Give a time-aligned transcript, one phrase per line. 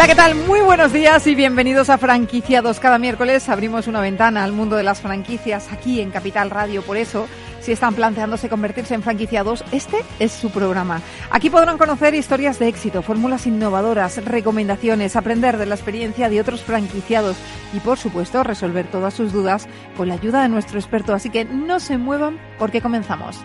[0.00, 0.34] Hola, ¿qué tal?
[0.34, 2.80] Muy buenos días y bienvenidos a Franquiciados.
[2.80, 6.80] Cada miércoles abrimos una ventana al mundo de las franquicias aquí en Capital Radio.
[6.80, 7.28] Por eso,
[7.60, 11.02] si están planteándose convertirse en franquiciados, este es su programa.
[11.30, 16.62] Aquí podrán conocer historias de éxito, fórmulas innovadoras, recomendaciones, aprender de la experiencia de otros
[16.62, 17.36] franquiciados
[17.74, 21.12] y, por supuesto, resolver todas sus dudas con la ayuda de nuestro experto.
[21.12, 23.36] Así que no se muevan porque comenzamos.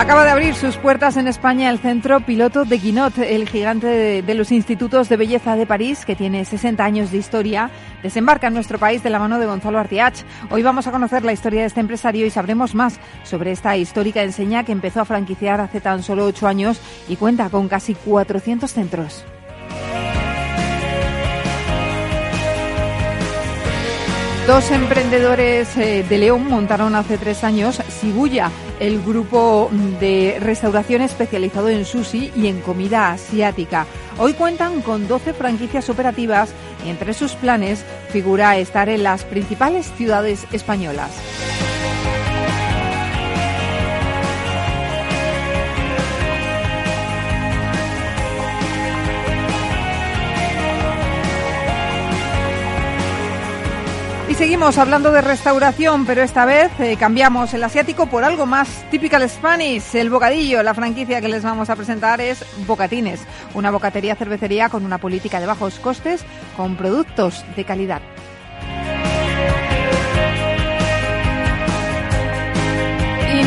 [0.00, 4.34] Acaba de abrir sus puertas en España el centro piloto de Guinot, el gigante de,
[4.34, 7.70] los institutos de belleza de París, que tiene 60 años de historia.
[8.02, 10.24] Desembarca en nuestro país de la mano de Gonzalo Artiach.
[10.48, 14.22] Hoy vamos a conocer la historia de este empresario y sabremos más sobre esta histórica
[14.22, 18.72] enseña que empezó a franquiciar hace tan solo 8 años y cuenta con casi 400
[18.72, 19.26] centros.
[24.46, 31.68] Dos emprendedores eh, de León montaron hace tres años Sibuya, el grupo de restauración especializado
[31.68, 33.86] en sushi y en comida asiática.
[34.18, 36.52] Hoy cuentan con 12 franquicias operativas
[36.84, 41.10] y entre sus planes figura estar en las principales ciudades españolas.
[54.40, 59.28] Seguimos hablando de restauración, pero esta vez eh, cambiamos el asiático por algo más typical
[59.28, 60.62] Spanish, el bocadillo.
[60.62, 63.20] La franquicia que les vamos a presentar es Bocatines,
[63.52, 66.24] una bocatería cervecería con una política de bajos costes
[66.56, 68.00] con productos de calidad.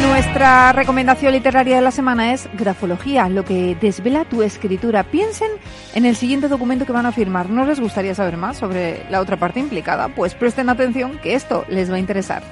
[0.07, 5.03] Nuestra recomendación literaria de la semana es Grafología, lo que desvela tu escritura.
[5.03, 5.49] Piensen
[5.95, 7.49] en el siguiente documento que van a firmar.
[7.49, 10.09] ¿No les gustaría saber más sobre la otra parte implicada?
[10.09, 12.43] Pues presten atención que esto les va a interesar.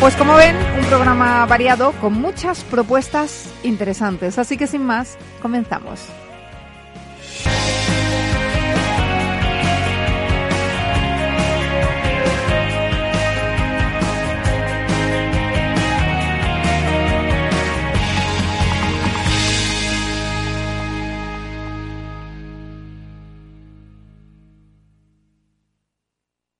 [0.00, 4.38] Pues como ven, un programa variado con muchas propuestas interesantes.
[4.38, 6.00] Así que sin más, comenzamos.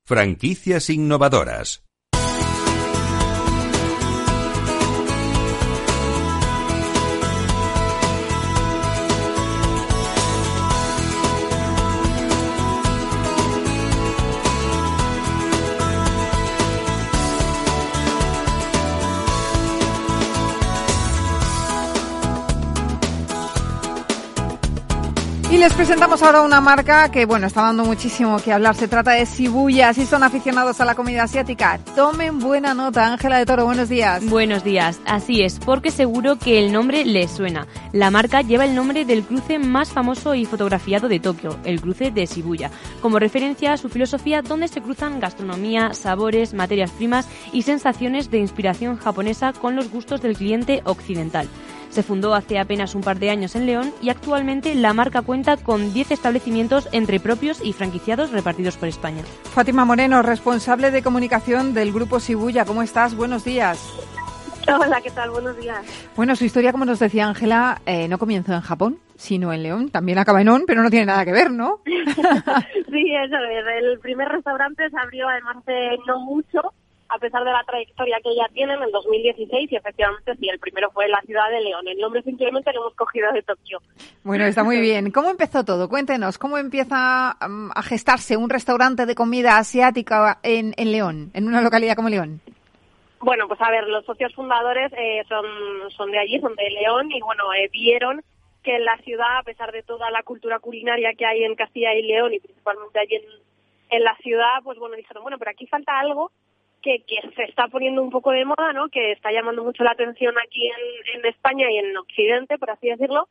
[0.09, 1.83] Franquicias innovadoras.
[25.59, 28.77] Y les presentamos ahora una marca que, bueno, está dando muchísimo que hablar.
[28.77, 29.93] Se trata de Shibuya.
[29.93, 33.09] Si son aficionados a la comida asiática, tomen buena nota.
[33.09, 34.25] Ángela de Toro, buenos días.
[34.31, 35.01] Buenos días.
[35.05, 37.67] Así es, porque seguro que el nombre les suena.
[37.91, 42.13] La marca lleva el nombre del cruce más famoso y fotografiado de Tokio, el cruce
[42.13, 42.71] de Shibuya,
[43.03, 48.39] como referencia a su filosofía donde se cruzan gastronomía, sabores, materias primas y sensaciones de
[48.39, 51.49] inspiración japonesa con los gustos del cliente occidental.
[51.91, 55.57] Se fundó hace apenas un par de años en León y actualmente la marca cuenta
[55.57, 59.23] con 10 establecimientos entre propios y franquiciados repartidos por España.
[59.55, 62.65] Fátima Moreno, responsable de comunicación del grupo Shibuya.
[62.65, 63.17] ¿Cómo estás?
[63.17, 63.79] Buenos días.
[64.69, 65.31] Hola, ¿qué tal?
[65.31, 65.79] Buenos días.
[66.15, 69.91] Bueno, su historia, como nos decía Ángela, eh, no comenzó en Japón, sino en León.
[69.91, 71.81] También acaba en On, pero no tiene nada que ver, ¿no?
[71.87, 73.83] sí, eso es.
[73.83, 76.61] El primer restaurante se abrió además hace no mucho
[77.09, 80.91] a pesar de la trayectoria que ya tienen en 2016 y efectivamente sí, el primero
[80.91, 81.89] fue la ciudad de León.
[81.89, 83.81] El nombre simplemente lo hemos cogido de Tokio.
[84.25, 85.11] Bueno, está muy bien.
[85.11, 85.89] ¿Cómo empezó todo?
[85.89, 91.49] Cuéntenos, ¿cómo empieza um, a gestarse un restaurante de comida asiática en, en León, en
[91.49, 92.41] una localidad como León?
[93.21, 95.45] Bueno, pues a ver, los socios fundadores eh, son,
[95.97, 98.23] son de allí, son de León y bueno, eh, vieron
[98.63, 101.95] que en la ciudad, a pesar de toda la cultura culinaria que hay en Castilla
[101.95, 103.23] y León y principalmente allí en,
[103.91, 106.31] en la ciudad, pues bueno, dijeron, bueno, pero aquí falta algo
[107.07, 108.89] que, se está poniendo un poco de moda, ¿no?
[108.89, 112.89] Que está llamando mucho la atención aquí en, en, España y en Occidente, por así
[112.89, 113.29] decirlo.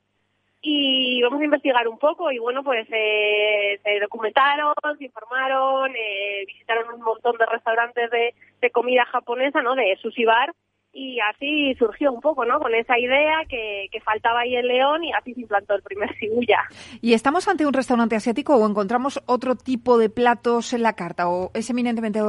[0.61, 6.45] y vamos a investigar un poco y bueno pues eh, se documentaron se informaron eh,
[6.47, 10.51] visitaron un montón de restaurantes de, comida japonesa no de sushi bar
[10.93, 12.59] y así surgió un poco, ¿no?
[12.59, 16.09] Con esa idea que, que, faltaba ahí en León y así se implantó el primer
[16.15, 16.57] Shibuya.
[17.01, 21.29] ¿Y estamos ante un restaurante asiático o encontramos otro tipo de platos en la carta
[21.29, 22.19] o es eminentemente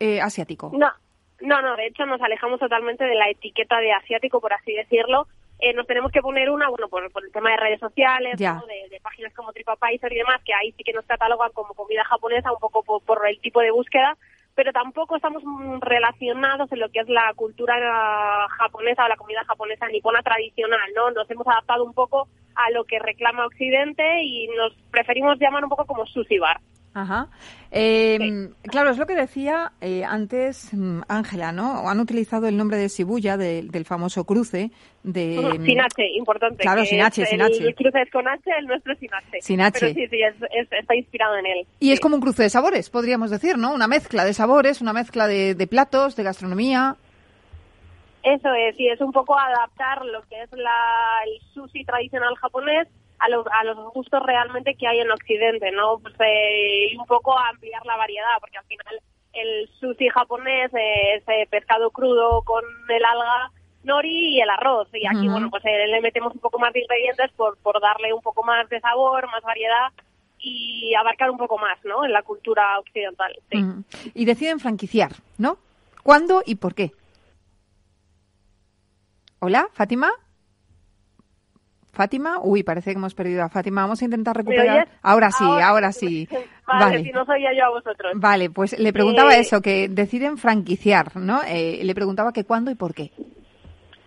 [0.00, 0.70] eh, asiático?
[0.74, 0.90] No,
[1.40, 5.26] no, no, de hecho nos alejamos totalmente de la etiqueta de asiático, por así decirlo.
[5.60, 8.66] Eh, nos tenemos que poner una, bueno, por, por el tema de redes sociales, ¿no?
[8.66, 12.04] de, de, páginas como TripAdvisor y demás, que ahí sí que nos catalogan como comida
[12.04, 14.16] japonesa, un poco por, por el tipo de búsqueda,
[14.54, 15.42] pero tampoco estamos
[15.80, 17.74] relacionados en lo que es la cultura
[18.58, 21.10] japonesa o la comida japonesa nipona tradicional, ¿no?
[21.10, 25.70] Nos hemos adaptado un poco a lo que reclama Occidente y nos preferimos llamar un
[25.70, 26.60] poco como sushi bar.
[26.94, 27.26] Ajá.
[27.72, 28.70] Eh, sí.
[28.70, 31.88] Claro, es lo que decía eh, antes mm, Ángela, ¿no?
[31.88, 34.70] Han utilizado el nombre de Shibuya, de, del famoso cruce
[35.02, 35.58] de...
[35.64, 36.62] Sin H, importante.
[36.62, 37.58] Claro, sin H, sin H.
[37.58, 39.38] El cruce es con H, el nuestro es sin H.
[39.40, 39.78] Sin H.
[39.80, 41.66] Pero sí, sí, es, es, está inspirado en él.
[41.80, 41.92] Y sí.
[41.92, 43.74] es como un cruce de sabores, podríamos decir, ¿no?
[43.74, 46.94] Una mezcla de sabores, una mezcla de, de platos, de gastronomía.
[48.22, 50.70] Eso es, y es un poco adaptar lo que es la,
[51.26, 52.88] el sushi tradicional japonés
[53.18, 55.98] a los, a los gustos realmente que hay en Occidente, ¿no?
[55.98, 59.00] Pues, eh, y un poco ampliar la variedad, porque al final
[59.32, 63.50] el sushi japonés es eh, pescado crudo con el alga
[63.82, 64.88] nori y el arroz.
[64.92, 65.32] Y aquí, uh -huh.
[65.32, 68.42] bueno, pues eh, le metemos un poco más de ingredientes por, por darle un poco
[68.42, 69.92] más de sabor, más variedad
[70.38, 72.04] y abarcar un poco más, ¿no?
[72.04, 73.32] En la cultura occidental.
[73.50, 73.58] Sí.
[73.58, 73.84] Uh -huh.
[74.14, 75.56] Y deciden franquiciar, ¿no?
[76.02, 76.92] ¿Cuándo y por qué?
[79.40, 80.10] Hola, Fátima.
[81.94, 83.82] Fátima, uy, parece que hemos perdido a Fátima.
[83.82, 84.88] Vamos a intentar recuperar.
[85.02, 86.28] Ahora sí, ahora, ahora sí.
[86.66, 88.12] Vale, vale, si no soy yo a vosotros.
[88.16, 89.40] Vale, pues le preguntaba eh...
[89.40, 91.42] eso, que deciden franquiciar, ¿no?
[91.46, 93.10] Eh, le preguntaba que cuándo y por qué.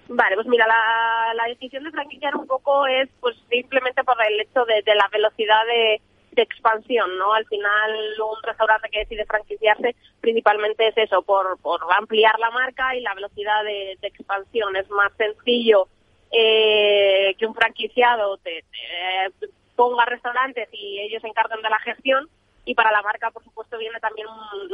[0.10, 4.40] Vale, pues mira, la, la decisión de franquiciar un poco es pues simplemente por el
[4.40, 6.02] hecho de, de la velocidad de,
[6.32, 7.34] de expansión, ¿no?
[7.34, 12.96] Al final un restaurante que decide franquiciarse principalmente es eso, por, por ampliar la marca
[12.96, 14.76] y la velocidad de, de expansión.
[14.76, 15.88] Es más sencillo
[16.32, 22.28] eh, que un franquiciado te, te, ponga restaurantes y ellos se encarguen de la gestión.
[22.66, 24.28] Y para la marca por supuesto viene también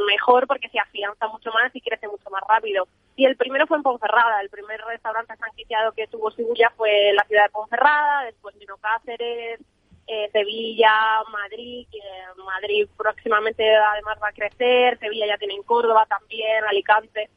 [0.04, 2.88] mejor porque se afianza mucho más y crece mucho más rápido.
[3.14, 7.22] Y el primero fue en Ponferrada, el primer restaurante franquiciado que tuvo Shibuya fue la
[7.24, 9.60] ciudad de Ponferrada, después vino Cáceres,
[10.08, 12.00] eh, Sevilla, Madrid, que
[12.44, 17.30] Madrid próximamente además va a crecer, Sevilla ya tiene en Córdoba también, Alicante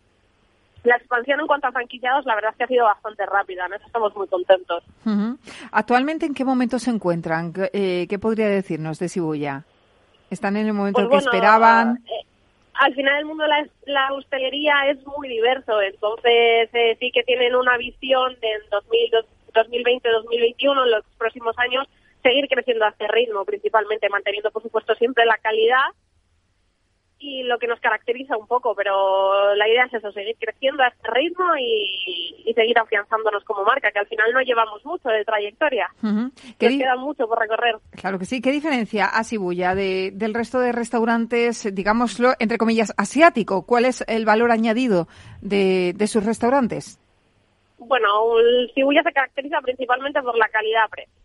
[0.88, 3.74] la expansión en cuanto a franquiciados, la verdad es que ha sido bastante rápida, en
[3.74, 4.84] eso estamos muy contentos.
[5.06, 5.38] Uh -huh.
[5.72, 7.54] ¿Actualmente en qué momento se encuentran?
[7.74, 9.66] Eh, ¿Qué podría decirnos de Shibuya?
[10.30, 11.98] ¿Están en el momento pues en que bueno, esperaban?
[12.06, 12.26] Eh,
[12.74, 17.24] al final el mundo de la, la, hostelería es muy diverso, entonces eh, sí que
[17.24, 18.48] tienen una visión de
[19.54, 21.88] 2020-2021, en los próximos años,
[22.24, 25.88] seguir creciendo a este ritmo, principalmente manteniendo, por supuesto, siempre la calidad
[27.20, 30.88] y lo que nos caracteriza un poco, pero la idea es eso, seguir creciendo a
[30.88, 35.26] este ritmo y, y seguir afianzándonos como marca, que al final no llevamos mucho de
[35.26, 35.88] trayectoria.
[36.04, 36.32] Uh -huh.
[36.60, 37.76] Nos queda mucho por recorrer.
[37.92, 38.42] Claro que sí.
[38.42, 43.66] ¿Qué diferencia a Shibuya de, del resto de restaurantes, digámoslo, entre comillas, asiático?
[43.66, 45.08] ¿Cuál es el valor añadido
[45.42, 47.00] de, de sus restaurantes?
[47.80, 51.17] Bueno, el Shibuya se caracteriza principalmente por la calidad-precio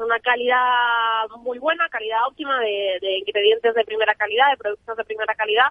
[0.00, 5.04] una calidad muy buena, calidad óptima de, de, ingredientes de primera calidad, de productos de
[5.04, 5.68] primera calidad,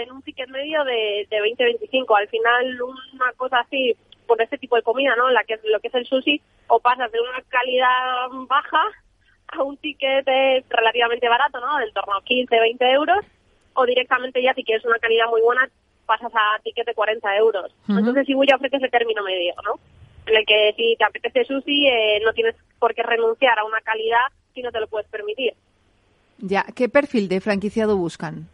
[0.00, 2.16] en un ticket medio de, de 20-25.
[2.16, 5.30] Al final, una cosa así, por este tipo de comida, ¿no?
[5.30, 8.82] La que lo que es el sushi, o pasas de una calidad baja
[9.48, 10.26] a un ticket
[10.68, 11.78] relativamente barato, ¿no?
[11.78, 13.24] Del torno a 15-20 euros,
[13.74, 15.68] o directamente ya si quieres una calidad muy buena,
[16.06, 17.72] pasas a ticket de 40 euros.
[17.88, 17.98] Uh -huh.
[17.98, 19.74] Entonces, si voy a ofrecer ese término medio, ¿no?
[20.26, 23.80] En el que si te apetece sushi eh, no tienes por qué renunciar a una
[23.80, 25.54] calidad si no te lo puedes permitir.
[26.38, 28.48] Ya, ¿qué perfil de franquiciado buscan?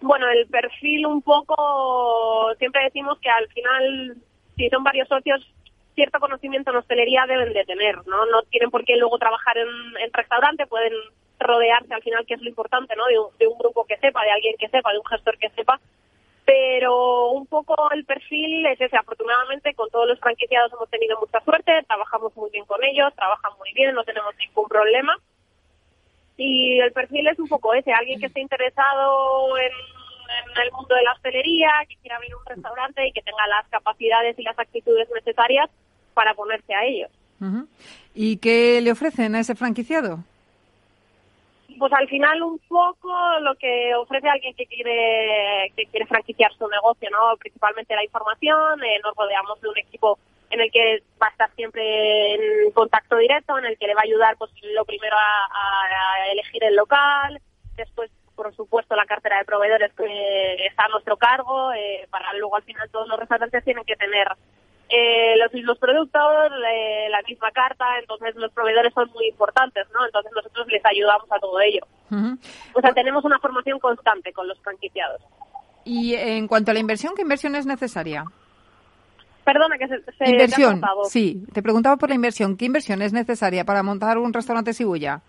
[0.00, 4.16] Bueno, el perfil un poco, siempre decimos que al final,
[4.56, 5.46] si son varios socios,
[5.94, 8.24] cierto conocimiento en hostelería deben de tener, ¿no?
[8.26, 9.68] No tienen por qué luego trabajar en,
[10.02, 10.94] en restaurante, pueden
[11.38, 13.06] rodearse al final, que es lo importante, ¿no?
[13.06, 15.50] De un, de un grupo que sepa, de alguien que sepa, de un gestor que
[15.50, 15.78] sepa,
[16.50, 18.96] pero un poco el perfil es ese.
[18.96, 23.52] Afortunadamente, con todos los franquiciados hemos tenido mucha suerte, trabajamos muy bien con ellos, trabajan
[23.56, 25.16] muy bien, no tenemos ningún problema.
[26.36, 29.70] Y el perfil es un poco ese, alguien que esté interesado en,
[30.60, 34.36] el mundo de la hostelería, que quiera abrir un restaurante y que tenga las capacidades
[34.36, 35.70] y las actitudes necesarias
[36.14, 37.10] para ponerse a ellos.
[38.12, 40.24] ¿Y qué le ofrecen a ese franquiciado?
[41.80, 43.10] Pues al final un poco
[43.40, 47.36] lo que ofrece alguien que quiere que quiere franquiciar su negocio, ¿no?
[47.38, 50.18] Principalmente la información, eh, nos rodeamos de un equipo
[50.50, 54.02] en el que va a estar siempre en contacto directo, en el que le va
[54.02, 57.40] a ayudar pues lo primero a, a elegir el local,
[57.76, 62.56] después por supuesto la cartera de proveedores que está a nuestro cargo, eh, para luego
[62.56, 64.28] al final todos los restaurantes tienen que tener
[64.90, 70.04] eh, los mismos productos, eh, la misma carta, entonces los proveedores son muy importantes, ¿no?
[70.04, 71.86] Entonces nosotros les ayudamos a todo ello.
[72.74, 75.22] O sea, tenemos una formación constante con los franquiciados.
[75.84, 78.24] Y en cuanto a la inversión, ¿qué inversión es necesaria?
[79.44, 81.44] Perdona, que se, se inversión, sí.
[81.52, 82.56] Te preguntaba por la inversión.
[82.56, 85.22] ¿Qué inversión es necesaria para montar un restaurante Sibuya?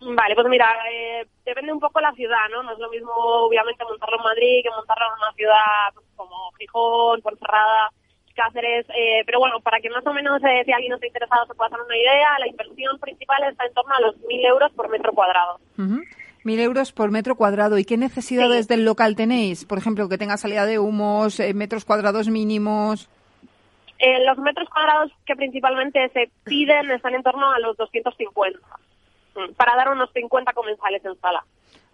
[0.00, 2.62] Vale, pues mira, eh, depende un poco la ciudad, ¿no?
[2.62, 6.52] No es lo mismo, obviamente, montarlo en Madrid que montarlo en una ciudad pues, como
[6.56, 7.90] Gijón, Ponferrada,
[8.38, 8.86] Cáceres.
[8.90, 11.54] Eh, pero bueno, para que más o menos, eh, si alguien no está interesado, se
[11.54, 14.88] pueda hacer una idea, la inversión principal está en torno a los 1.000 euros por
[14.88, 15.58] metro cuadrado.
[15.76, 16.02] Ujú.
[16.44, 17.78] Mil euros por metro cuadrado.
[17.78, 19.64] ¿Y qué necesidades del local tenéis?
[19.64, 23.10] Por ejemplo, que tenga salida de humos, eh, metros cuadrados mínimos.
[23.98, 28.60] Eh, los metros cuadrados que principalmente se piden están en torno a los 250,
[29.34, 31.44] mm, para dar unos 50 comensales en sala.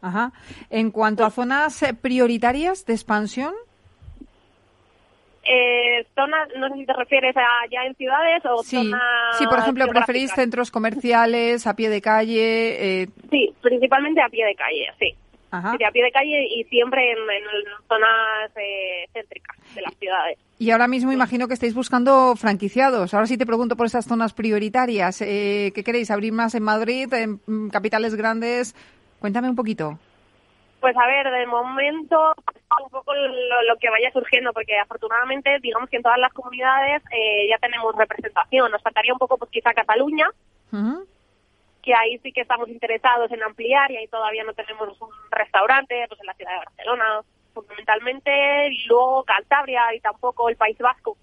[0.02, 0.32] Ajá.
[0.68, 3.54] En cuanto a zonas eh, prioritarias de expansión,
[5.46, 8.76] Eh, zonas, no sé si te refieres a ya en ciudades o sí.
[8.76, 13.02] zonas Sí, por ejemplo, preferís centros comerciales, a pie de calle.
[13.02, 15.14] eh, Sí, principalmente a pie de calle, sí.
[15.50, 15.76] ajá.
[15.76, 17.44] Sí, a pie de calle y siempre en, en
[17.88, 20.38] zonas eh, céntricas de las ciudades.
[20.58, 23.12] Y ahora mismo imagino que estáis buscando franquiciados.
[23.12, 25.20] Ahora sí te pregunto por esas zonas prioritarias.
[25.20, 26.10] Eh, ¿Qué queréis?
[26.10, 28.74] ¿Abrir más en Madrid, en mm, capitales grandes?
[29.18, 29.98] Cuéntame un poquito.
[30.84, 32.34] Pues a ver, de momento
[32.82, 37.02] un poco lo, lo que vaya surgiendo, porque afortunadamente, digamos que en todas las comunidades
[37.10, 38.70] eh, ya tenemos representación.
[38.70, 40.28] Nos faltaría un poco, pues quizá Cataluña,
[41.80, 46.04] que ahí sí que estamos interesados en ampliar y ahí todavía no tenemos un restaurante,
[46.06, 47.20] pues en la ciudad de Barcelona,
[47.54, 51.16] fundamentalmente, y luego Cantabria y tampoco el País Vasco.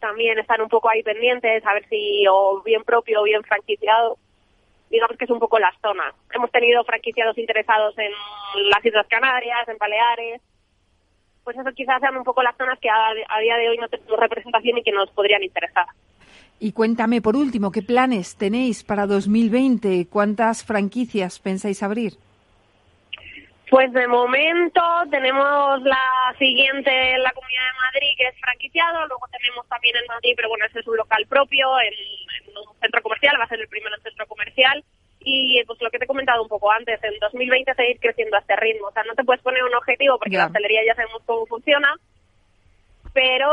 [0.00, 4.16] También están un poco ahí pendientes, a ver si o bien propio o bien franquiciado.
[4.96, 6.14] Digamos que es un poco las zonas.
[6.32, 8.10] Hemos tenido franquiciados interesados en
[8.70, 10.40] las Islas Canarias, en Baleares.
[11.44, 13.88] Pues eso quizás sean un poco las zonas que a, a día de hoy no
[13.88, 15.84] tenemos representación y que nos podrían interesar.
[16.58, 20.06] Y cuéntame, por último, ¿qué planes tenéis para 2020?
[20.08, 22.14] ¿Cuántas franquicias pensáis abrir?
[23.68, 24.80] Pues de momento
[25.10, 29.06] tenemos la siguiente en la Comunidad de Madrid, que es franquiciado.
[29.08, 31.94] Luego tenemos también en Madrid, pero bueno, ese es un local propio, en,
[32.48, 34.84] en un centro comercial, va a ser el primero en centro comercial.
[35.18, 38.40] Y pues lo que te he comentado un poco antes, en 2020 seguir creciendo a
[38.40, 38.86] este ritmo.
[38.86, 41.92] O sea, no te puedes poner un objetivo porque la hostelería ya sabemos cómo funciona,
[43.12, 43.52] pero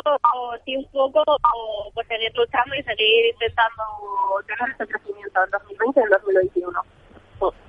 [0.65, 1.23] sí un poco
[1.95, 3.83] pues seguir luchando y seguir intentando
[4.45, 6.81] tener este crecimiento en 2020 y en 2021.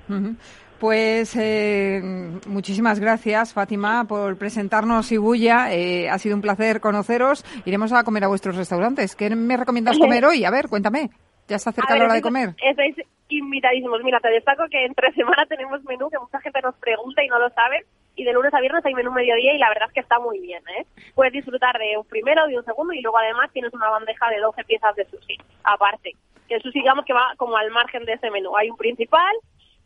[0.09, 0.37] Ujú.
[0.85, 2.03] Pues eh,
[2.47, 5.73] muchísimas gracias, Fátima, por presentarnos Ibuya.
[5.73, 7.43] Eh, ha sido un placer conoceros.
[7.65, 9.17] Iremos a comer a vuestros restaurantes.
[9.17, 10.45] ¿Qué me recomiendas comer hoy?
[10.45, 11.09] A ver, cuéntame.
[11.49, 12.51] Ya está cerca ver, la hora de comer.
[12.63, 12.97] Estáis
[13.31, 14.03] invitadísimos.
[14.05, 17.39] Mira, te destaco que entre semana tenemos menú que mucha gente nos pregunta y no
[17.39, 17.87] lo sabe.
[18.15, 20.39] Y de lunes a viernes hay menú mediodía y la verdad es que está muy
[20.39, 20.85] bien, ¿eh?
[21.15, 24.39] Puedes disfrutar de un primero, de un segundo y luego además tienes una bandeja de
[24.39, 26.13] 12 piezas de sushi, aparte.
[26.47, 28.55] Que el sushi digamos que va como al margen de ese menú.
[28.55, 29.35] Hay un principal,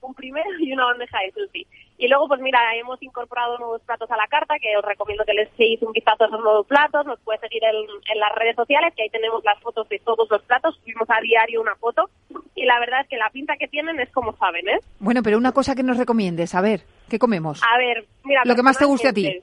[0.01, 1.67] un primero y una bandeja de sushi.
[1.99, 5.35] Y luego, pues mira, hemos incorporado nuevos platos a la carta, que os recomiendo que
[5.35, 7.05] les echéis un vistazo a esos nuevos platos.
[7.07, 10.31] Nos puedes seguir en, en las redes sociales, que ahí tenemos las fotos de todos
[10.31, 10.77] los platos.
[10.77, 12.09] Subimos a diario una foto.
[12.55, 14.79] Y la verdad es que la pinta que tienen es como saben, ¿eh?
[15.01, 16.55] Bueno, pero una cosa que nos recomiendes.
[16.55, 17.61] A ver, ¿qué comemos?
[17.65, 18.43] A ver, mira...
[18.45, 19.43] Lo que más te guste a ti.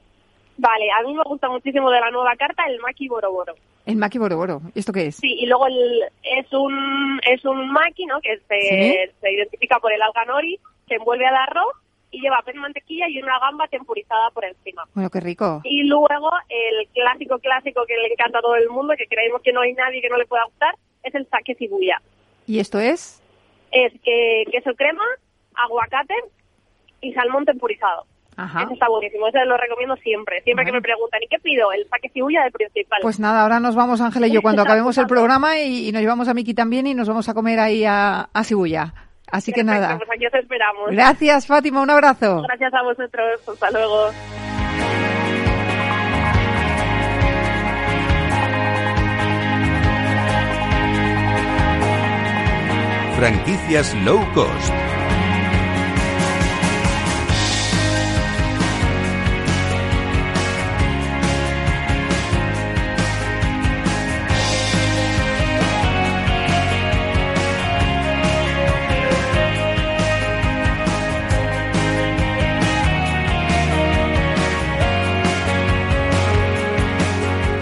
[0.58, 3.54] Vale, a mí me gusta muchísimo de la nueva carta el maki boroboro.
[3.86, 4.62] El maqui boroboro.
[4.74, 5.16] ¿Y esto qué es?
[5.18, 8.20] Sí, y luego el, es un es un maki, ¿no?
[8.22, 9.14] Que se, Sí.
[9.22, 11.74] se identifica por el alga nori, se envuelve al arroz
[12.12, 14.84] y lleva pan mantequilla y una gamba tempurizada por encima.
[14.94, 15.62] Bueno, qué rico.
[15.66, 19.52] Y luego el clásico clásico que le encanta a todo el mundo, que creemos que
[19.54, 22.02] no hay nadie que no le pueda gustar, es el sake cibuya.
[22.48, 23.22] ¿Y esto es?
[23.72, 25.04] Es que queso crema,
[25.56, 26.14] aguacate
[27.02, 28.06] y salmón tempurizado.
[28.38, 28.64] Ajá.
[28.64, 30.42] Ese está buenísimo, ese lo recomiendo siempre.
[30.44, 31.72] Siempre que me preguntan, ¿y qué pido?
[31.72, 33.00] El sake cibuya del principal.
[33.02, 36.02] Pues nada, ahora nos vamos, Ángela y yo, cuando acabemos el programa y, y nos
[36.02, 38.94] llevamos a Miki también y nos vamos a comer ahí a, a Sibuya.
[39.32, 39.98] Así que nada.
[39.98, 40.92] Pues aquí os esperamos.
[40.92, 41.82] Gracias, Fátima.
[41.82, 42.42] Un abrazo.
[42.44, 43.42] Gracias a vosotros.
[43.48, 44.12] Hasta luego.
[53.18, 54.85] Franquicias low cost.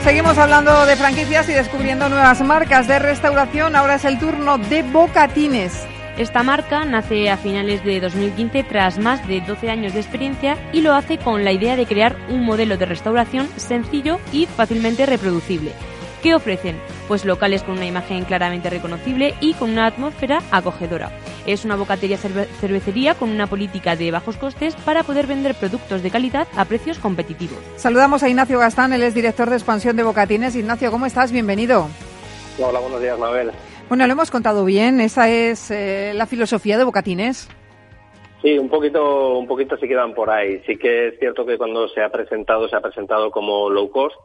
[0.03, 3.73] Seguimos hablando de franquicias y descubriendo nuevas marcas de restauración.
[3.73, 5.87] Ahora es el turno de Bocatines.
[6.17, 10.81] Esta marca nace a finales de 2015 tras más de 12 años de experiencia y
[10.81, 15.71] lo hace con la idea de crear un modelo de restauración sencillo y fácilmente reproducible.
[16.23, 16.79] ¿Qué ofrecen?
[17.09, 21.11] Pues locales con una imagen claramente reconocible y con una atmósfera acogedora.
[21.45, 26.09] Es una bocatería cervecería con una política de bajos costes para poder vender productos de
[26.09, 27.57] calidad a precios competitivos.
[27.75, 30.55] Saludamos a Ignacio Gastán, él es director de expansión de Bocatines.
[30.55, 31.33] Ignacio, ¿cómo estás?
[31.33, 31.87] Bienvenido.
[32.57, 33.51] Hola, buenos días, Mabel.
[33.89, 35.01] Bueno, lo hemos contado bien.
[35.01, 37.49] Esa es eh, la filosofía de Bocatines.
[38.41, 40.61] Sí, un poquito, un poquito se quedan por ahí.
[40.65, 44.15] Sí que es cierto que cuando se ha presentado, se ha presentado como low cost.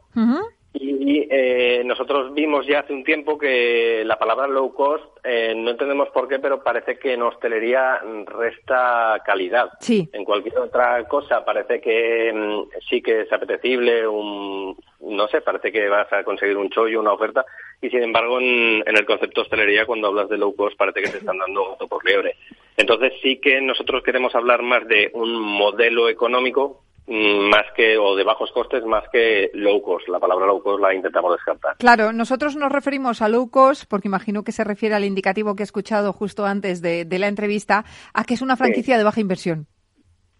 [0.71, 5.71] Y eh, nosotros vimos ya hace un tiempo que la palabra low cost, eh, no
[5.71, 9.71] entendemos por qué, pero parece que en hostelería resta calidad.
[9.79, 10.07] Sí.
[10.13, 15.71] En cualquier otra cosa parece que mm, sí que es apetecible, un, no sé, parece
[15.71, 17.43] que vas a conseguir un chollo, una oferta,
[17.81, 21.09] y sin embargo en, en el concepto hostelería cuando hablas de low cost parece que
[21.09, 22.35] te están dando gato por liebre.
[22.77, 28.23] Entonces sí que nosotros queremos hablar más de un modelo económico más que o de
[28.23, 30.07] bajos costes más que low cost.
[30.07, 31.77] La palabra low cost la intentamos descartar.
[31.77, 35.63] Claro, nosotros nos referimos a low cost porque imagino que se refiere al indicativo que
[35.63, 39.67] he escuchado justo antes de, la entrevista a que es una franquicia de baja inversión.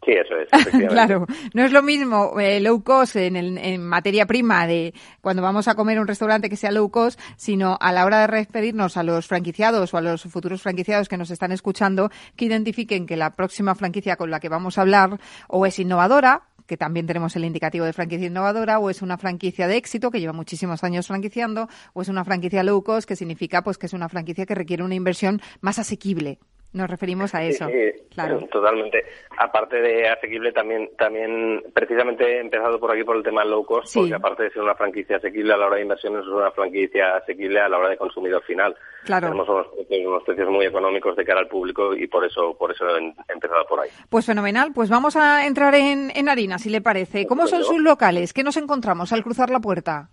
[0.05, 0.87] Sí, eso es.
[0.87, 5.67] claro, no es lo mismo eh, low cost en, en, materia prima de cuando vamos
[5.67, 9.03] a comer un restaurante que sea low cost, sino a la hora de despedirnos a
[9.03, 13.35] los franquiciados o a los futuros franquiciados que nos están escuchando, que identifiquen que la
[13.35, 17.45] próxima franquicia con la que vamos a hablar o es innovadora que también tenemos el
[17.45, 21.67] indicativo de franquicia innovadora, o es una franquicia de éxito que lleva muchísimos años franquiciando,
[21.93, 24.83] o es una franquicia low cost, que significa pues que es una franquicia que requiere
[24.83, 26.37] una inversión más asequible.
[26.71, 27.67] Nos referimos a eso.
[27.67, 28.39] Sí, claro.
[28.51, 29.03] Totalmente.
[29.39, 33.95] Aparte de asequible, también, también precisamente he empezado por aquí por el tema low cost,
[33.95, 37.17] porque aparte de ser una franquicia asequible a la hora de inversiones, es una franquicia
[37.17, 38.75] asequible a la hora de consumidor final.
[39.03, 39.27] Claro.
[39.27, 43.33] Tenemos unos precios, muy económicos de cara al público y por eso, por eso he
[43.33, 43.89] empezado por ahí.
[44.07, 44.71] Pues fenomenal.
[44.73, 47.25] Pues vamos a entrar en, en harina, si le parece.
[47.25, 48.31] ¿Cómo son sus locales?
[48.31, 50.09] ¿Qué nos encontramos al cruzar la puerta?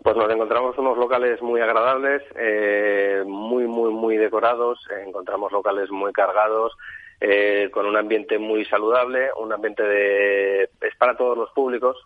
[0.00, 6.12] Pues nos encontramos unos locales muy agradables, eh, muy, muy, muy decorados, encontramos locales muy
[6.12, 6.72] cargados,
[7.20, 10.62] eh, con un ambiente muy saludable, un ambiente de...
[10.62, 11.96] es para todos los públicos,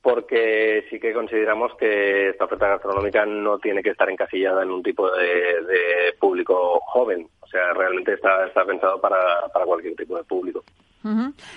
[0.00, 4.82] porque sí que consideramos que esta oferta gastronómica no tiene que estar encasillada en un
[4.82, 10.24] tipo de, público joven, o sea, realmente está, está pensado para, para cualquier tipo de
[10.24, 10.62] público.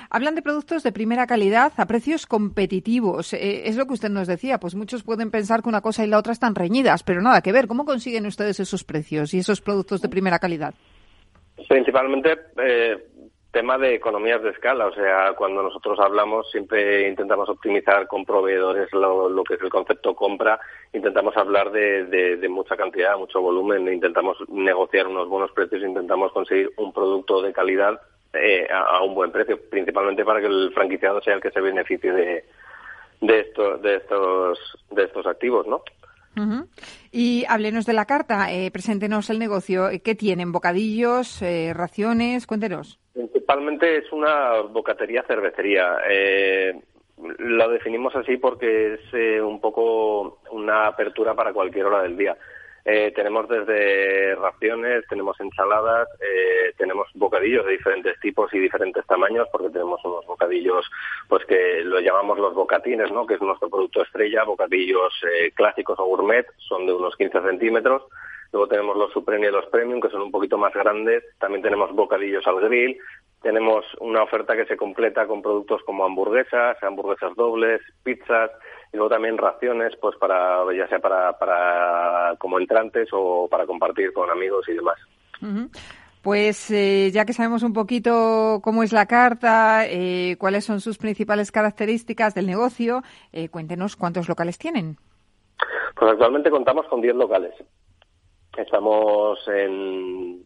[0.10, 3.34] Hablan de productos de primera calidad a precios competitivos.
[3.34, 4.60] Eh, es lo que usted nos decía.
[4.60, 7.52] Pues muchos pueden pensar que una cosa y la otra están reñidas, pero nada que
[7.52, 7.68] ver.
[7.68, 10.74] ¿Cómo consiguen ustedes esos precios y esos productos de primera calidad?
[11.68, 12.98] Principalmente eh,
[13.52, 14.88] tema de economías de escala.
[14.88, 20.16] O sea, cuando nosotros hablamos siempre intentamos optimizar con proveedores lo, que es el concepto
[20.16, 20.60] compra.
[20.94, 23.92] Intentamos hablar de, de, mucha cantidad, mucho volumen.
[23.92, 25.82] Intentamos negociar unos buenos precios.
[25.82, 28.00] Intentamos conseguir un producto de calidad
[28.42, 32.12] eh, a, un buen precio, principalmente para que el franquiciado sea el que se beneficie
[32.12, 32.46] de,
[33.22, 34.60] de, esto, de, estos,
[34.92, 35.82] de estos activos, ¿no?
[37.12, 39.90] Y háblenos de la carta, eh, preséntenos el negocio.
[40.04, 40.52] ¿Qué tienen?
[40.52, 42.46] ¿Bocadillos, eh, raciones?
[42.46, 43.00] Cuéntenos.
[43.14, 45.96] Principalmente es una bocatería cervecería.
[46.08, 46.80] Eh,
[47.40, 52.38] lo definimos así porque es eh, un poco una apertura para cualquier hora del día.
[52.90, 59.46] Eh, tenemos desde raciones, tenemos ensaladas, eh, tenemos bocadillos de diferentes tipos y diferentes tamaños,
[59.52, 60.90] porque tenemos unos bocadillos,
[61.28, 63.28] pues que lo llamamos los bocatines, ¿no?
[63.28, 68.04] Que es nuestro producto estrella, bocadillos eh, clásicos o gourmet, son de unos 15 centímetros.
[68.54, 71.26] Luego tenemos los Supreme y los Premium, que son un poquito más grandes.
[71.40, 72.98] También tenemos bocadillos al grill.
[73.42, 78.50] Tenemos una oferta que se completa con productos como hamburguesas, hamburguesas dobles, pizzas,
[78.92, 84.14] y luego también raciones, pues para, ya sea para, para como entrantes o para compartir
[84.14, 84.98] con amigos y demás.
[86.22, 90.98] Pues eh, ya que sabemos un poquito cómo es la carta, eh, cuáles son sus
[90.98, 94.98] principales características del negocio, eh, cuéntenos cuántos locales tienen.
[95.96, 97.54] Pues actualmente contamos con 10 locales.
[98.58, 100.44] Estamos en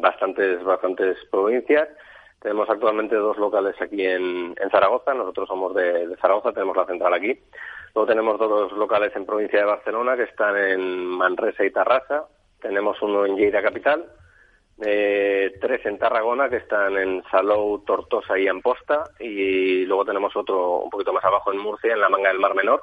[0.00, 1.88] bastantes, bastantes provincias
[2.44, 7.40] tenemos actualmente dos locales aquí en, Zaragoza, nosotros somos de, Zaragoza, tenemos la central aquí.
[7.94, 12.26] Luego tenemos dos locales en provincia de Barcelona que están en Manresa y Tarrasa.
[12.60, 14.04] Tenemos uno en Lleida Capital,
[14.84, 19.04] eh, tres en Tarragona que están en Salou, Tortosa y Amposta.
[19.18, 22.54] Y luego tenemos otro un poquito más abajo en Murcia, en la Manga del Mar
[22.54, 22.82] Menor,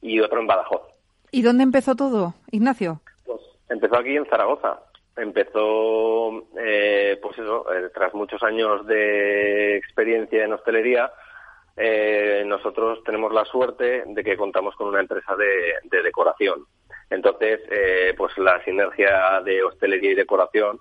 [0.00, 0.88] y otro en Badajoz.
[1.30, 3.02] ¿Y dónde empezó todo, Ignacio?
[3.26, 4.80] Pues empezó aquí en Zaragoza
[5.16, 11.12] empezó, eh, pues eso, eh, tras muchos años de experiencia en hostelería,
[11.76, 16.66] eh, nosotros tenemos la suerte de que contamos con una empresa de, decoración.
[17.08, 20.78] Entonces, eh, pues la sinergia de hostelería y decoración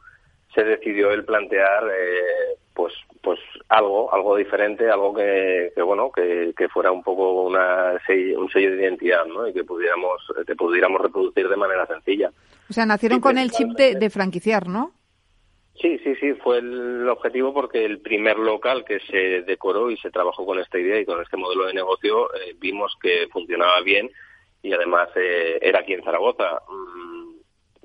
[0.54, 3.40] se decidió el plantear eh, pues pues
[3.70, 7.94] algo algo diferente algo que, bueno que, fuera un poco una
[8.38, 9.48] un sello de identidad ¿no?
[9.48, 12.32] y que pudiéramos que pudiéramos reproducir de manera sencilla
[12.72, 14.94] o sea nacieron con el chip de, de franquiciar no
[15.82, 20.12] Sí, sí, sí, fue el objetivo porque el primer local que se decoró y se
[20.12, 24.10] trabajó con esta idea y con este modelo de negocio eh, vimos que funcionaba bien
[24.62, 26.62] y además eh, era aquí en Zaragoza.
[26.70, 27.32] Mm,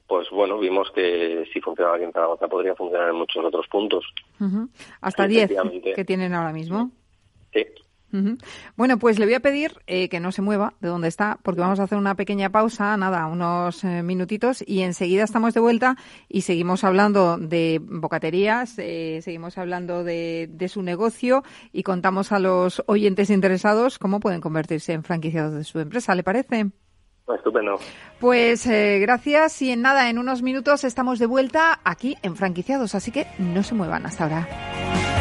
[0.06, 4.04] pues bueno, vimos que si funcionaba aquí en Zaragoza podría funcionar en muchos otros puntos.
[5.00, 5.50] Hasta 10
[5.94, 6.90] que tienen ahora mismo.
[7.54, 7.64] Sí.
[8.76, 11.60] Bueno, pues le voy a pedir eh, que no se mueva de donde está, porque
[11.60, 15.96] vamos a hacer una pequeña pausa, nada, unos eh, minutitos, y enseguida estamos de vuelta
[16.28, 22.82] y seguimos hablando de bocaterías, eh, seguimos hablando de, su negocio y contamos a los
[22.86, 26.14] oyentes interesados cómo pueden convertirse en franquiciados de su empresa.
[26.14, 26.66] ¿Le parece?
[27.32, 27.78] Estupendo.
[28.18, 33.12] Pues gracias y en nada, en unos minutos estamos de vuelta aquí en Franquiciados, así
[33.12, 35.15] que no se muevan hasta ahora.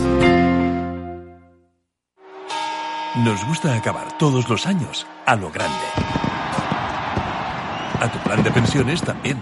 [3.23, 5.79] Nos gusta acabar todos los años a lo grande.
[8.01, 9.41] A tu plan de pensiones también.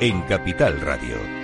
[0.00, 1.43] en Capital Radio.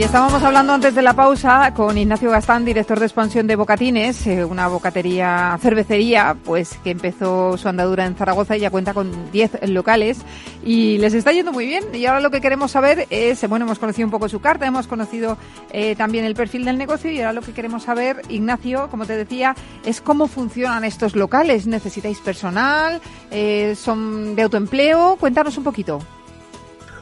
[0.00, 4.26] Y estábamos hablando antes de la pausa con Ignacio Gastán, director de expansión de Bocatines,
[4.26, 9.30] eh, una bocatería, cervecería, pues que empezó su andadura en Zaragoza y ya cuenta con
[9.30, 10.22] 10 locales
[10.64, 11.84] y les está yendo muy bien.
[11.92, 14.86] Y ahora lo que queremos saber es, bueno, hemos conocido un poco su carta, hemos
[14.86, 15.36] conocido
[15.70, 19.18] eh, también el perfil del negocio y ahora lo que queremos saber, Ignacio, como te
[19.18, 21.66] decía, es cómo funcionan estos locales.
[21.66, 23.02] ¿Necesitáis personal?
[23.30, 25.16] Eh, ¿Son de autoempleo?
[25.20, 26.00] Cuéntanos un poquito.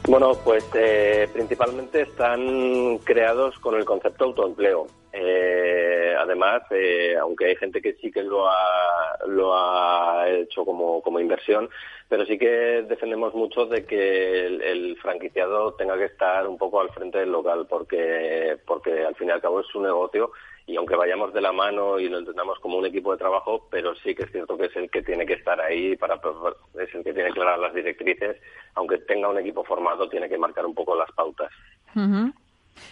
[0.09, 4.87] Bueno, pues eh, principalmente están creados con el concepto autoempleo.
[5.13, 11.03] Eh, además, eh, aunque hay gente que sí que lo ha, lo ha hecho como,
[11.03, 11.69] como inversión,
[12.07, 16.81] pero sí que defendemos mucho de que el, el, franquiciado tenga que estar un poco
[16.81, 20.31] al frente del local, porque, porque al fin y al cabo es su negocio
[20.69, 23.95] y aunque vayamos de la mano y lo entendamos como un equipo de trabajo, pero
[23.95, 27.03] sí que es cierto que es el que tiene que estar ahí, para es el
[27.03, 28.37] que tiene claras las directrices,
[28.75, 31.49] aunque tenga un equipo formado, tiene que marcar un poco las pautas.
[31.95, 32.33] Uh -huh.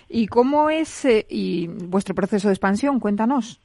[0.09, 2.99] ¿Y cómo es eh, y vuestro proceso de expansión?
[2.99, 3.61] Cuéntanos.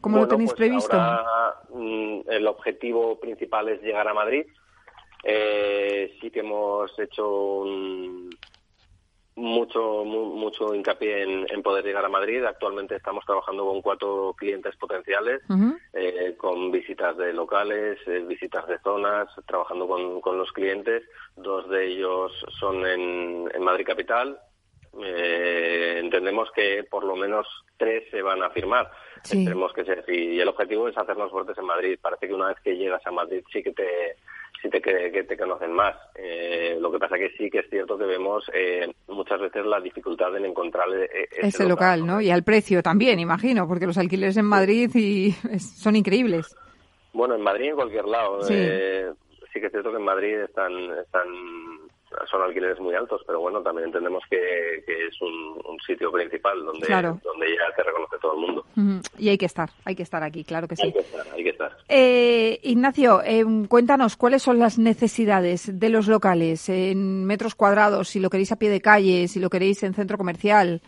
[0.00, 1.00] ¿Cómo bueno, lo tenéis pues previsto?
[1.00, 4.46] Ahora, mm, el objetivo principal es llegar a Madrid.
[5.22, 8.30] Eh, sí que hemos hecho un,
[9.34, 12.44] mucho mu- mucho hincapié en, en poder llegar a Madrid.
[12.44, 15.42] Actualmente estamos trabajando con cuatro clientes potenciales,
[15.94, 21.02] eh, con visitas de locales, eh, visitas de zonas, trabajando con, con los clientes.
[21.36, 24.38] Dos de ellos son en, en Madrid capital.
[25.02, 27.46] Eh, entendemos que por lo menos
[27.78, 28.90] tres se van a firmar.
[29.24, 29.38] Sí.
[29.38, 30.12] Esperemos que así.
[30.12, 31.98] Y el objetivo es hacernos fuertes en Madrid.
[32.02, 34.16] Parece que una vez que llegas a Madrid sí que te
[34.62, 35.94] sí te, que, que te conocen más.
[36.14, 39.80] Eh, lo que pasa que sí que es cierto que vemos eh, muchas veces la
[39.80, 42.20] dificultad en encontrar eh, ese, Ese local, ¿no?
[42.20, 46.54] Y al precio también, imagino, porque los alquileres en Madrid y es- son increíbles.
[47.12, 48.40] Bueno, en Madrid y en cualquier lado.
[48.42, 48.54] Sí.
[48.56, 49.10] Eh,
[49.52, 50.72] sí que es cierto que en Madrid están,
[51.04, 51.26] están
[52.30, 56.64] son alquileres muy altos, pero bueno, también entendemos que, que es un, un sitio principal
[56.64, 57.20] donde, Claro.
[57.24, 58.64] donde ya te reconoce todo el mundo.
[59.18, 60.86] Y hay que estar, hay que estar aquí, claro que sí.
[60.86, 61.76] Hay que estar, hay que estar.
[61.88, 68.20] Eh, Ignacio, eh, cuéntanos cuáles son las necesidades de los locales en metros cuadrados, si
[68.20, 70.80] lo queréis a pie de calle, si lo queréis en centro comercial.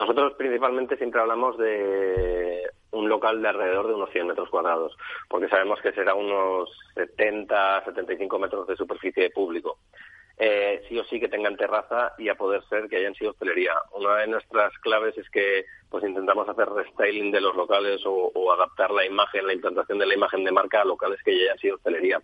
[0.00, 4.96] Nosotros principalmente siempre hablamos de un local de alrededor de unos 100 metros cuadrados,
[5.28, 9.78] porque sabemos que será unos 70, 75 metros de superficie de público.
[10.40, 13.72] Eh, sí o sí que tengan terraza y a poder ser que hayan sido hostelería.
[13.92, 18.92] Una de nuestras claves es que pues intentamos hacer restyling de los locales o, adaptar
[18.92, 21.74] la imagen, la implantación de la imagen de marca a locales que ya hayan sido
[21.74, 22.22] hostelería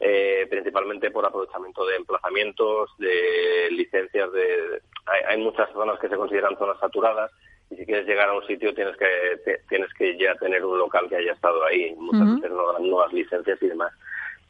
[0.00, 4.82] eh, principalmente por aprovechamiento de emplazamientos, de licencias de...
[5.06, 7.30] Hay, hay muchas zonas que se consideran zonas saturadas
[7.72, 9.06] y si quieres llegar a un sitio tienes que
[9.44, 12.88] te- tienes que ya tener un local que haya estado ahí, muchas veces no dan
[12.88, 13.92] nuevas licencias y demás.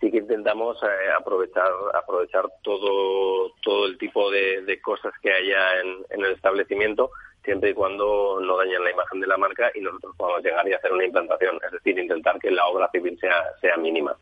[0.01, 5.81] Sí que intentamos eh, aprovechar aprovechar todo todo el tipo de, de cosas que haya
[5.81, 7.11] en, en el establecimiento
[7.45, 10.73] siempre y cuando no dañen la imagen de la marca y nosotros podamos llegar y
[10.75, 14.17] hacer una implantación, es decir, intentar que la obra civil sea sea mínima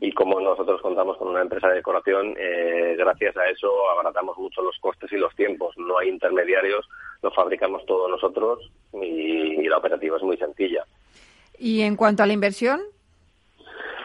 [0.00, 4.62] y como nosotros contamos con una empresa de decoración, eh, gracias a eso abaratamos mucho
[4.62, 5.76] los costes y los tiempos.
[5.78, 6.86] No hay intermediarios,
[7.22, 10.84] lo fabricamos todo nosotros y, y la operativa es muy sencilla.
[11.58, 12.80] Y en cuanto a la inversión,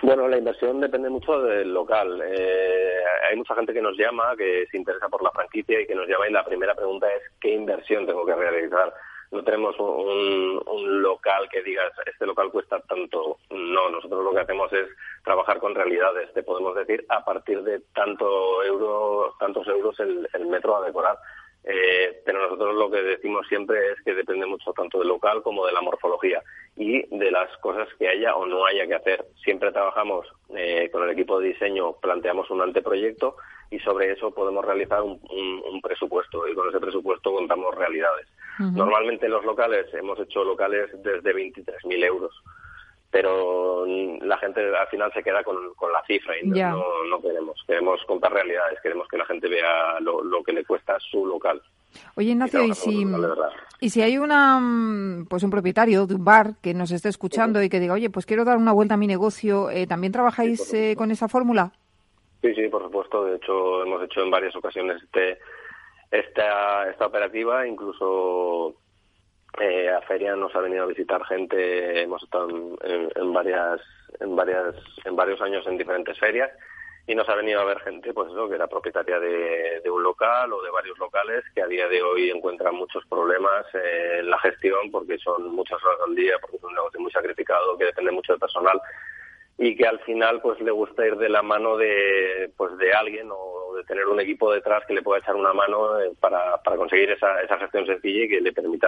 [0.02, 2.22] Bueno, la inversión depende mucho del local.
[2.26, 5.95] Eh, hay mucha gente que nos llama, que se interesa por la franquicia y que
[5.95, 8.93] nos llama y la primera pregunta es ¿qué inversión tengo que realizar?
[9.32, 13.38] No tenemos un local que digas, este local cuesta tanto.
[13.52, 14.88] No, nosotros lo que hacemos es
[15.30, 16.34] trabajar con realidades.
[16.34, 21.18] Te podemos decir a partir de tanto euro, tantos euros el, el metro a decorar.
[21.63, 25.68] Eh, pero nosotros lo que decimos siempre es que depende mucho tanto del local como
[25.68, 26.42] de la morfología
[26.76, 29.24] y de las cosas que haya o no haya que hacer.
[29.44, 33.36] Siempre trabajamos eh, con el equipo de diseño, planteamos un anteproyecto
[33.70, 38.26] y sobre eso podemos realizar un, un- un presupuesto y con ese presupuesto contamos realidades.
[38.76, 42.34] Normalmente en los locales hemos hecho locales desde 23.000 euros,
[43.12, 47.22] pero la gente al final se queda con, con la cifra y no- no, no
[47.22, 47.63] queremos.
[47.65, 51.62] Queremos contar realidades, queremos que la gente vea lo, lo que le cuesta su local.
[52.15, 53.06] oye Ignacio, y si,
[53.82, 57.63] y si hay una, mm, pues un propietario de un bar que nos esté escuchando
[57.63, 60.72] y que diga, oye, pues quiero dar una vuelta a mi negocio, eh, ¿también trabajáis
[60.76, 61.72] eh, con esa fórmula?
[62.41, 63.26] Sí, sí, por supuesto.
[63.26, 65.39] De hecho, hemos hecho en varias ocasiones este,
[66.12, 67.67] esta, esta operativa.
[67.67, 68.76] Incluso
[69.60, 72.02] eh, a feria nos ha venido a visitar gente.
[72.04, 73.82] Hemos estado en, en- varias,
[74.20, 76.52] en varias, en varios años en diferentes ferias
[77.08, 80.54] y nos ha venido a ver gente, pues eso, que era propietaria de, un local
[80.54, 84.92] o de varios locales que a día de hoy encuentran muchos problemas en la gestión
[84.92, 88.34] porque son muchas horas al día, porque es un negocio muy sacrificado, que depende mucho
[88.34, 88.80] del personal
[89.62, 93.28] y que al final pues le gusta ir de la mano de pues de alguien
[93.30, 96.78] o de tener un equipo detrás que le pueda echar una mano eh, para, para
[96.78, 98.88] conseguir esa, esa gestión sencilla y que le permita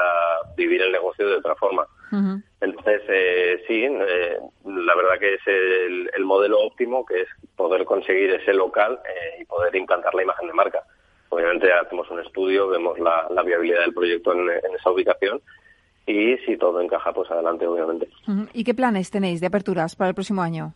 [0.56, 1.86] vivir el negocio de otra forma.
[2.62, 7.84] Entonces, eh, sí, eh, la verdad que es el, el, modelo óptimo, que es poder
[7.84, 9.00] conseguir ese local
[9.40, 10.84] y poder implantar la imagen de marca.
[11.30, 15.42] Obviamente hacemos un estudio, vemos la, la viabilidad del proyecto en, en esa ubicación
[16.06, 18.08] y si todo encaja, pues adelante, obviamente.
[18.54, 20.74] ¿Y qué planes tenéis de aperturas para el próximo año?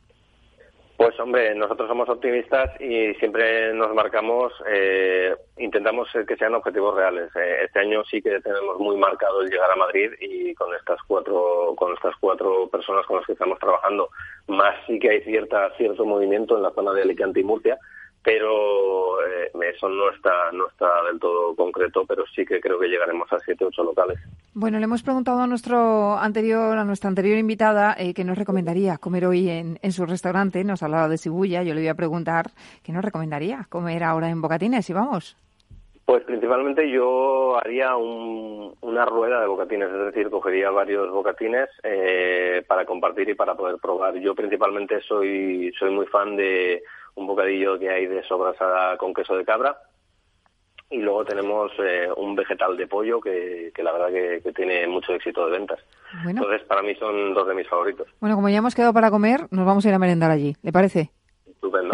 [0.98, 7.30] Pues hombre, nosotros somos optimistas y siempre nos marcamos, eh, intentamos que sean objetivos reales.
[7.36, 10.98] Eh, este año sí que tenemos muy marcado el llegar a Madrid y con estas
[11.06, 14.10] cuatro, con estas cuatro personas con las que estamos trabajando,
[14.48, 17.78] más sí que hay cierta, cierto movimiento en la zona de Alicante y Murcia,
[18.26, 22.88] pero eh, eso no está no está del todo concreto, pero sí que creo que
[22.88, 24.18] llegaremos a siete ocho locales.
[24.56, 28.98] Bueno, le hemos preguntado a nuestro anterior a nuestra anterior invitada eh, qué nos recomendaría
[28.98, 30.64] comer hoy en, en su restaurante.
[30.64, 31.62] Nos ha hablado de Cibulla.
[31.62, 32.48] Yo le voy a preguntar
[32.84, 35.38] qué nos recomendaría comer ahora en Bocatines y vamos.
[36.06, 42.86] Pues principalmente yo haría una rueda de bocatines, es decir, cogería varios bocatines eh, para
[42.86, 44.14] compartir y para poder probar.
[44.20, 46.84] Yo principalmente soy soy muy fan de
[47.16, 49.78] un bocadillo que hay de sobrasada con queso de cabra.
[50.90, 55.46] Y luego tenemos eh, un vegetal de pollo que, la verdad que, tiene mucho éxito
[55.46, 55.80] de ventas.
[56.28, 58.08] Entonces, para mí son dos de mis favoritos.
[58.20, 60.56] Bueno, como ya hemos quedado para comer, nos vamos a ir a merendar allí.
[60.62, 61.12] ¿Le parece?
[61.48, 61.94] Estupendo.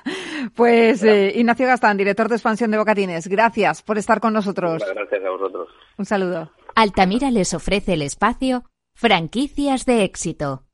[0.56, 4.82] pues eh, Ignacio Gastán, director de expansión de Bocatines, gracias por estar con nosotros.
[4.94, 5.68] gracias a vosotros.
[5.98, 6.50] Un saludo.
[6.74, 10.64] Altamira les ofrece el espacio Franquicias de éxito.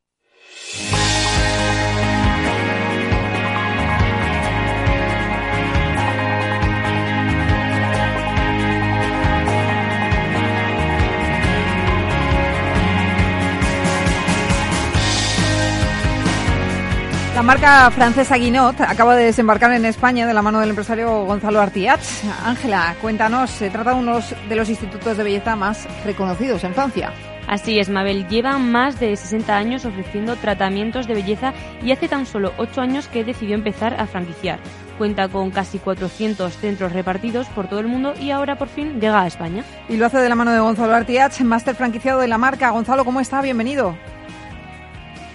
[17.36, 21.60] La marca francesa Guinot acaba de desembarcar en España de la mano del empresario Gonzalo
[21.60, 22.00] Artiat.
[22.42, 27.12] Ángela, cuéntanos, se trata de uno de los institutos de belleza más reconocidos en Francia.
[27.46, 28.26] Así es, Mabel.
[28.28, 33.06] Lleva más de 60 años ofreciendo tratamientos de belleza y hace tan solo 8 años
[33.06, 34.58] que decidió empezar a franquiciar.
[34.96, 39.20] Cuenta con casi 400 centros repartidos por todo el mundo y ahora por fin llega
[39.20, 39.62] a España.
[39.90, 42.70] Y lo hace de la mano de Gonzalo Artiach, máster franquiciado de la marca.
[42.70, 43.42] Gonzalo, ¿cómo está?
[43.42, 43.94] Bienvenido.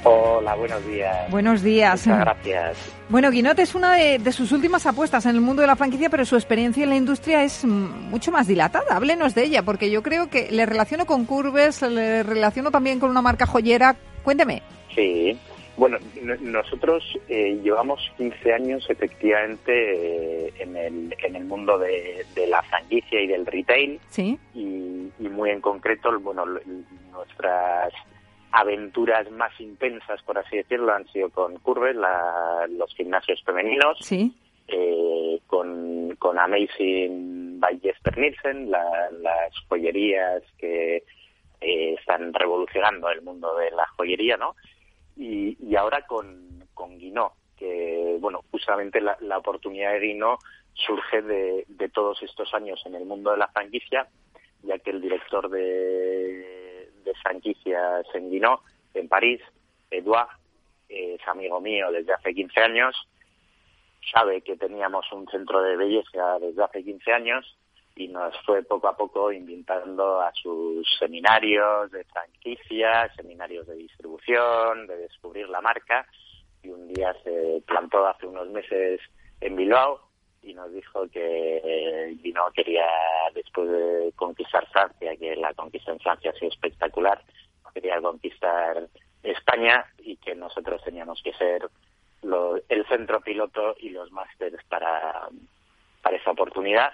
[0.03, 1.29] Hola, buenos días.
[1.29, 2.07] Buenos días.
[2.07, 2.93] Muchas gracias.
[3.09, 6.25] Bueno, Guinot es una de, sus últimas apuestas en el mundo de la franquicia, pero
[6.25, 8.95] su experiencia en la industria es mucho más dilatada.
[8.95, 13.11] Háblenos de ella, porque yo creo que le relaciono con Curves, le relaciono también con
[13.11, 13.95] una marca joyera.
[14.23, 14.63] Cuénteme.
[14.95, 15.37] Sí.
[15.77, 15.97] Bueno,
[16.41, 19.71] nosotros eh, llevamos 15 años efectivamente
[20.47, 23.99] eh, en, el, en el mundo de, la franquicia y del retail.
[24.09, 24.37] Sí.
[24.53, 26.43] Y, y muy en concreto, bueno,
[27.11, 27.93] nuestras
[28.51, 34.33] aventuras más intensas, por así decirlo, han sido con Curve, los gimnasios femeninos, ¿Sí?
[34.67, 41.03] eh, con, con Amazing by Jesper Nielsen, las joyerías que
[41.61, 44.55] eh, están revolucionando el mundo de la joyería, ¿no?
[45.15, 50.39] Y, y ahora con, con Guinó, que, bueno, justamente la, la oportunidad de Guinó
[50.73, 54.07] surge de, de todos estos años en el mundo de la franquicia,
[54.63, 56.60] ya que el director de
[57.03, 58.61] de franquicias en Guinó,
[58.93, 59.41] en París.
[59.89, 60.29] Edouard
[60.89, 62.95] es amigo mío desde hace 15 años,
[64.13, 67.57] sabe que teníamos un centro de belleza desde hace 15 años
[67.95, 74.87] y nos fue poco a poco invitando a sus seminarios de franquicias, seminarios de distribución,
[74.87, 76.07] de descubrir la marca
[76.63, 79.01] y un día se plantó hace unos meses
[79.39, 80.10] en Bilbao
[80.43, 82.87] y nos dijo que eh, no quería,
[83.33, 87.21] después de conquistar Francia, que la conquista en Francia ha sido espectacular,
[87.73, 88.87] quería conquistar
[89.23, 91.69] España y que nosotros teníamos que ser
[92.69, 95.27] el centro piloto y los másteres para,
[96.01, 96.91] para esa oportunidad.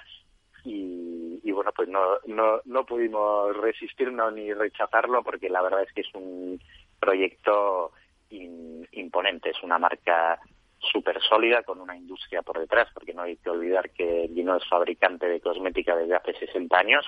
[0.64, 5.94] Y, y, bueno, pues no, no, no pudimos resistirnos ni rechazarlo porque la verdad es
[5.94, 6.60] que es un
[7.00, 7.92] proyecto
[8.30, 10.40] imponente, es una marca
[10.80, 14.68] súper sólida con una industria por detrás, porque no hay que olvidar que Gino es
[14.68, 17.06] fabricante de cosmética desde hace 60 años,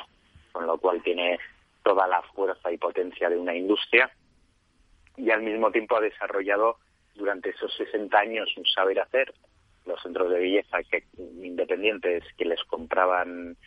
[0.52, 1.40] con lo cual tiene
[1.84, 4.12] toda la fuerza y potencia de una industria
[5.18, 6.78] y al mismo tiempo ha desarrollado
[7.16, 9.34] durante esos 60 años un saber hacer.
[9.86, 13.58] Los centros de belleza que independientes que les compraban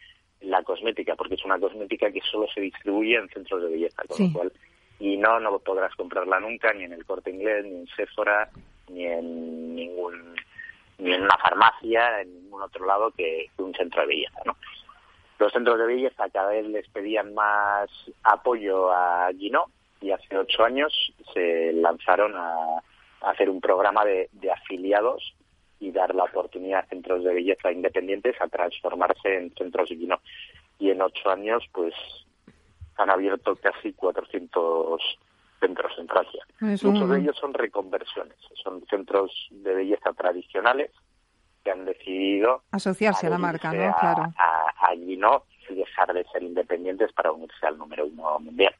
[0.41, 4.27] la cosmética, porque es una cosmética que solo se distribuye en centros de belleza, con
[4.27, 4.53] lo cual
[4.99, 8.51] y no no podrás comprarla nunca ni en el Corte Inglés ni en Sephora
[8.89, 10.35] ni en ningún
[10.99, 14.57] ni en una farmacia, en ningún otro lado que, un centro de belleza, ¿no?
[15.39, 17.91] Los centros de belleza cada vez les pedían más
[18.22, 19.66] apoyo a Gino
[20.01, 20.93] y hace ocho años
[21.35, 22.83] se lanzaron a,
[23.22, 25.35] hacer un programa de, afiliados
[25.80, 30.20] y dar la oportunidad a centros de belleza independientes a transformarse en centros de Gino.
[30.78, 31.95] Y en ocho años, pues,
[32.97, 35.01] han abierto casi 400
[35.63, 36.45] centros en Francia.
[36.61, 40.91] Muchos de ellos son reconversiones, son centros de belleza tradicionales
[41.63, 43.95] que han decidido asociarse a la marca, ¿no?
[44.01, 44.23] Claro.
[44.37, 48.75] A, allí no y dejar de ser independientes para unirse al número uno mundial.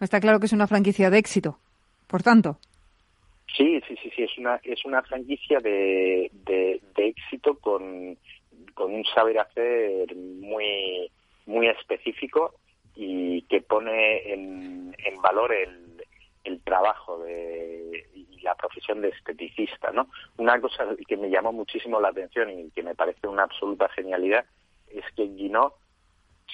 [0.00, 1.58] Está claro que es una franquicia de éxito,
[2.06, 2.58] por tanto.
[3.56, 8.18] Sí, sí, sí, sí, es una, es una franquicia de, de, éxito con,
[8.74, 11.10] con un saber hacer muy,
[11.46, 12.54] muy específico
[12.96, 15.85] y que pone en, en valor el,
[16.46, 20.08] el trabajo de, y la profesión de esteticista, ¿no?
[20.38, 24.44] Una cosa que me llamó muchísimo la atención y que me parece una absoluta genialidad
[24.88, 25.74] es que Guinot,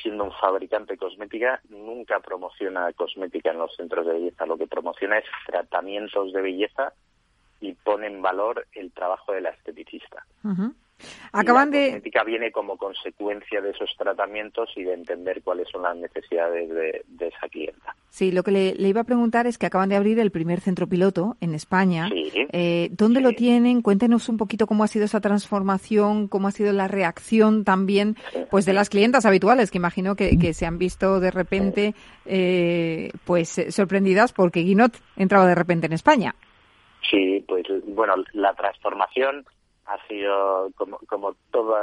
[0.02, 4.46] siendo un fabricante de cosmética, nunca promociona cosmética en los centros de belleza.
[4.46, 6.94] Lo que promociona es tratamientos de belleza
[7.60, 10.26] y pone en valor el trabajo de la esteticista.
[11.32, 15.96] Acaban la cosmética viene como consecuencia de esos tratamientos y de entender cuáles son las
[15.96, 17.96] necesidades de, esa clienta.
[18.10, 20.86] Sí, lo que le, iba a preguntar es que acaban de abrir el primer centro
[20.86, 22.10] piloto en España.
[22.12, 23.80] Eh, ¿Dónde lo tienen?
[23.80, 28.16] Cuéntenos un poquito cómo ha sido esa transformación, cómo ha sido la reacción también
[28.50, 31.94] pues de las clientas habituales, que imagino que, se han visto de repente
[32.26, 36.34] eh, pues sorprendidas porque Guinot entraba de repente en España.
[37.10, 39.46] Sí, pues bueno, la transformación
[39.86, 41.74] ha sido, como, como todo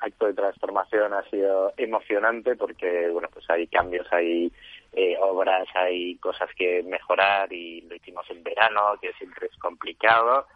[0.00, 4.52] acto de transformación, ha sido emocionante porque, bueno, pues hay cambios, hay
[4.92, 10.46] eh, obras, hay cosas que mejorar y lo hicimos en verano, que siempre es complicado.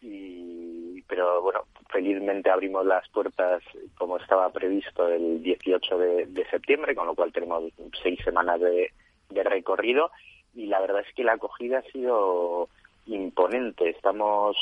[0.00, 3.62] Y, pero bueno, felizmente abrimos las puertas
[3.96, 7.64] como estaba previsto el 18 de, septiembre, con lo cual tenemos
[8.02, 8.92] seis semanas de,
[9.30, 10.10] de recorrido
[10.54, 12.68] y la verdad es que la acogida ha sido
[13.06, 13.90] imponente.
[13.90, 14.56] Estamos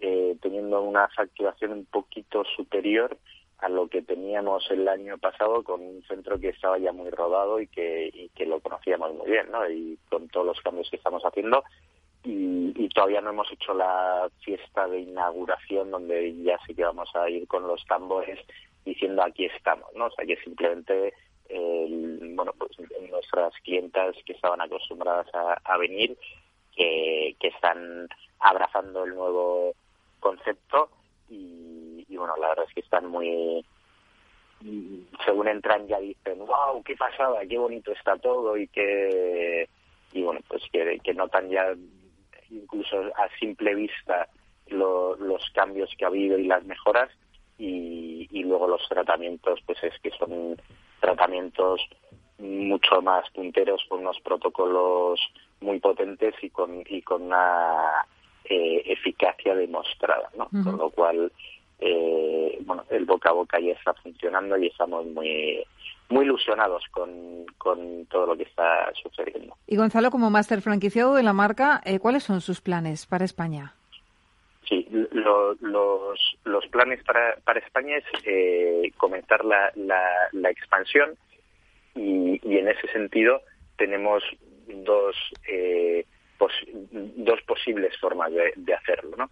[0.00, 3.16] eh, teniendo una facturación un poquito superior
[3.58, 7.60] a lo que teníamos el año pasado con un centro que estaba ya muy rodado
[7.60, 9.68] y que, que lo conocíamos muy bien, ¿no?
[9.68, 11.62] Y con todos los cambios que estamos haciendo.
[12.24, 17.30] Y, todavía no hemos hecho la fiesta de inauguración donde ya sí que vamos a
[17.30, 18.38] ir con los tambores
[18.84, 20.06] diciendo aquí estamos, ¿no?
[20.06, 21.14] O sea que simplemente
[22.34, 22.72] bueno pues
[23.10, 26.16] nuestras clientas que estaban acostumbradas a, venir
[26.74, 28.08] que, que están
[28.40, 29.74] abrazando el nuevo
[30.20, 30.90] concepto
[31.28, 33.64] y, bueno, la verdad es que están muy,
[35.24, 39.68] según entran ya dicen, wow, qué pasada, qué bonito está todo y que,
[40.12, 41.74] y bueno, pues que, notan ya
[42.50, 44.28] incluso a simple vista
[44.68, 47.10] los cambios que ha habido y las mejoras
[47.58, 50.56] y, y luego los tratamientos, pues es que son
[51.00, 51.80] tratamientos
[52.38, 55.20] mucho más punteros con unos protocolos
[55.60, 58.06] muy potentes y con y con una
[58.50, 60.48] eh, eficacia demostrada, ¿no?
[60.64, 61.30] Con lo cual,
[61.78, 65.64] eh, bueno, el boca a boca ya está funcionando y estamos muy
[66.08, 69.56] muy ilusionados con, con todo lo que está sucediendo.
[69.68, 73.74] Y Gonzalo, como máster franquiciado de la marca, eh, ¿cuáles son sus planes para España?
[74.68, 75.56] Sí, los,
[76.44, 81.10] los planes para, para España es eh, comenzar la, la, la expansión
[81.94, 83.40] y, y, en ese sentido
[83.76, 84.22] tenemos
[84.68, 85.16] dos
[85.48, 86.04] eh,
[86.72, 89.30] dos posibles formas de, hacerlo, ¿no?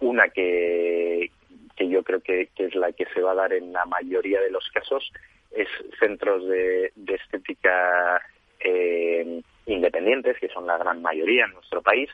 [0.00, 1.30] Una que,
[1.76, 4.50] que yo creo que, es la que se va a dar en la mayoría de
[4.50, 5.12] los casos
[5.50, 8.22] es centros de, estética
[8.60, 12.08] eh, independientes, que son la gran mayoría en nuestro país,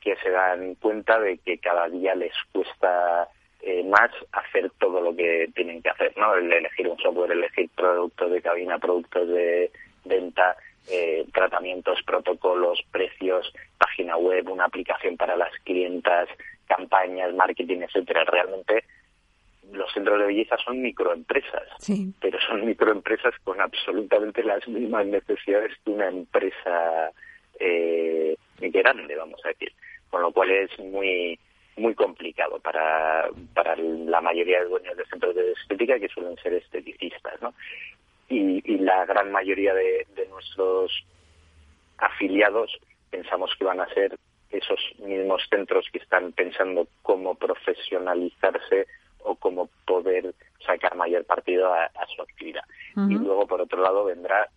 [0.00, 3.28] que se dan cuenta de que cada día les cuesta
[3.62, 6.34] eh, más hacer todo lo que tienen que hacer, ¿no?
[6.34, 9.70] El elegir un software, elegir productos de cabina, productos de
[10.04, 10.56] venta,
[10.88, 16.28] eh, tratamientos, protocolos, precios, página web, una aplicación para las clientas,
[16.66, 18.24] campañas, marketing, etcétera.
[18.24, 18.84] Realmente
[19.72, 21.68] los centros de belleza son microempresas,
[22.20, 27.10] pero son microempresas con absolutamente las mismas necesidades que una empresa
[27.58, 29.72] eh, grande, vamos a decir.
[30.08, 31.38] Con lo cual es muy
[31.76, 36.54] muy complicado para, para la mayoría de dueños de centros de estética que suelen ser
[36.54, 37.54] esteticistas, ¿no?
[38.30, 41.04] Y, la gran mayoría de, nuestros
[41.98, 42.78] afiliados
[43.10, 44.16] pensamos que van a ser
[44.50, 48.86] esos mismos centros que están pensando cómo profesionalizarse
[49.22, 52.64] o cómo poder sacar mayor partido a, su actividad.
[52.96, 54.48] Y luego, por otro lado, vendrá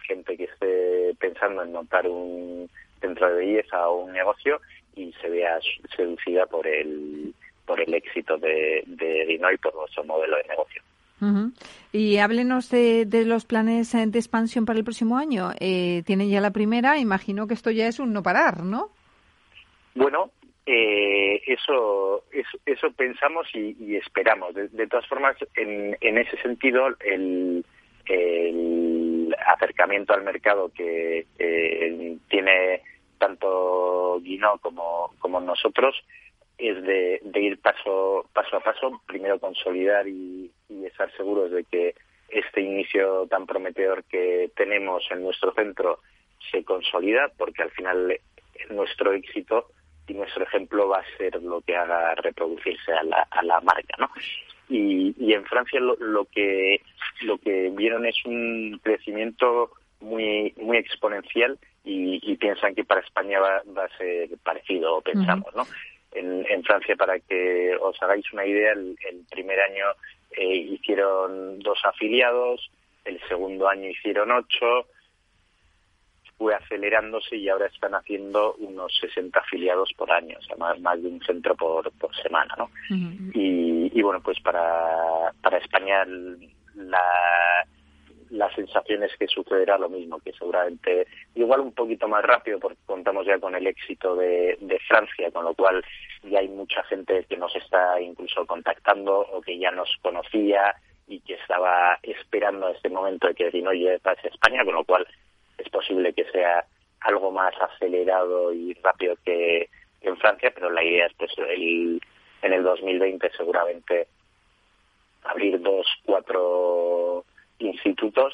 [0.00, 2.68] gente que esté pensando en montar un
[3.00, 4.60] centro de belleza o un negocio
[4.96, 5.58] y se vea
[5.94, 10.82] seducida por el por el éxito de, de Dino y por nuestro modelo de negocio.
[11.92, 15.50] Y háblenos de, de, los planes de expansión para el próximo año.
[15.58, 18.90] Eh, tienen ya la primera, imagino que esto ya es un no parar, ¿no?
[19.94, 20.30] Bueno,
[20.64, 24.54] eh, eso, eso, eso pensamos y, y esperamos.
[24.54, 27.64] De, de, todas formas, en, en ese sentido, el,
[28.06, 32.82] el acercamiento al mercado que eh, tiene
[33.18, 35.96] tanto Guinó como, como nosotros
[36.58, 41.64] es de, de, ir paso, paso a paso, primero consolidar y, y, estar seguros de
[41.64, 41.94] que
[42.28, 46.00] este inicio tan prometedor que tenemos en nuestro centro
[46.50, 48.18] se consolida, porque al final
[48.70, 49.66] nuestro éxito
[50.08, 53.94] y nuestro ejemplo va a ser lo que haga reproducirse a la, a la marca,
[53.98, 54.10] ¿no?
[54.68, 56.82] Y, y en Francia lo, lo, que
[57.22, 63.40] lo que vieron es un crecimiento muy muy exponencial y, y piensan que para España
[63.40, 65.64] va, va a ser parecido, pensamos, ¿no?
[66.12, 69.86] En, en, Francia, para que os hagáis una idea, el, el primer año
[70.30, 72.70] eh, hicieron dos afiliados,
[73.04, 74.86] el segundo año hicieron ocho,
[76.38, 81.02] fue acelerándose y ahora están haciendo unos 60 afiliados por año, o sea, más, más
[81.02, 82.64] de un centro por, por semana, ¿no?
[82.64, 83.30] Uh -huh.
[83.34, 86.06] y, y, bueno, pues para, para España
[86.76, 87.66] la,
[88.30, 92.78] la sensación es que sucederá lo mismo, que seguramente igual un poquito más rápido porque
[92.86, 95.84] contamos ya con el éxito de, de Francia, con lo cual
[96.22, 100.74] ya hay mucha gente que nos está incluso contactando o que ya nos conocía
[101.06, 105.06] y que estaba esperando este momento de que Dinoye pase a España, con lo cual
[105.56, 106.64] es posible que sea
[107.00, 109.68] algo más acelerado y rápido que,
[110.00, 112.00] que en Francia, pero la idea es pues el,
[112.42, 114.08] en el 2020 seguramente
[115.24, 117.24] abrir dos, cuatro
[117.58, 118.32] institutos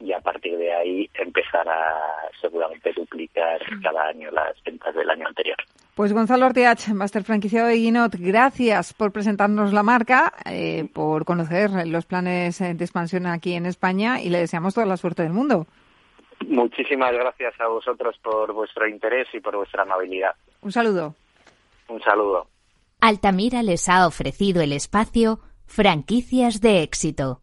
[0.00, 5.26] y a partir de ahí empezar a seguramente duplicar cada año las ventas del año
[5.26, 5.56] anterior.
[5.94, 11.70] Pues Gonzalo Ortiach, máster franquiciado de Guinot, gracias por presentarnos la marca, eh, por conocer
[11.88, 15.66] los planes de expansión aquí en España y le deseamos toda la suerte del mundo.
[16.46, 20.36] Muchísimas gracias a vosotros por vuestro interés y por vuestra amabilidad.
[20.60, 21.16] Un saludo.
[21.88, 22.46] Un saludo.
[23.00, 27.42] Altamira les ha ofrecido el espacio Franquicias de éxito.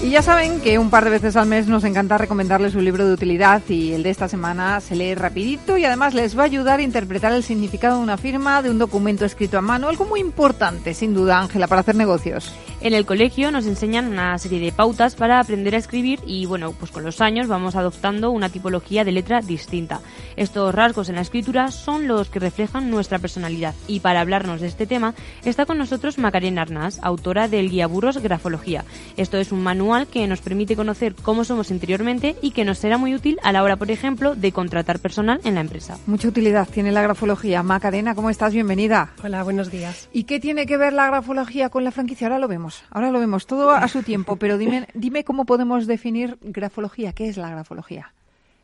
[0.00, 3.04] Y ya saben que un par de veces al mes nos encanta recomendarles un libro
[3.04, 6.46] de utilidad y el de esta semana se lee rapidito y además les va a
[6.46, 10.04] ayudar a interpretar el significado de una firma, de un documento escrito a mano, algo
[10.04, 12.54] muy importante, sin duda, Ángela, para hacer negocios.
[12.80, 16.70] En el colegio nos enseñan una serie de pautas para aprender a escribir y bueno,
[16.78, 20.00] pues con los años vamos adoptando una tipología de letra distinta.
[20.36, 24.68] Estos rasgos en la escritura son los que reflejan nuestra personalidad y para hablarnos de
[24.68, 28.84] este tema está con nosotros Macarena Arnaz, autora del Guía Burros Grafología.
[29.16, 32.98] Esto es un manual que nos permite conocer cómo somos interiormente y que nos será
[32.98, 35.98] muy útil a la hora, por ejemplo, de contratar personal en la empresa.
[36.06, 37.62] Mucha utilidad tiene la grafología.
[37.62, 38.52] Macarena, ¿cómo estás?
[38.52, 39.14] Bienvenida.
[39.24, 40.08] Hola, buenos días.
[40.12, 42.26] ¿Y qué tiene que ver la grafología con la franquicia?
[42.26, 42.84] Ahora lo vemos.
[42.90, 47.14] Ahora lo vemos todo a su tiempo, pero dime, dime cómo podemos definir grafología.
[47.14, 48.12] ¿Qué es la grafología?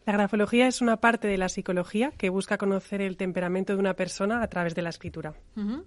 [0.05, 3.95] La grafología es una parte de la psicología que busca conocer el temperamento de una
[3.95, 5.33] persona a través de la escritura.
[5.57, 5.85] Uh -huh.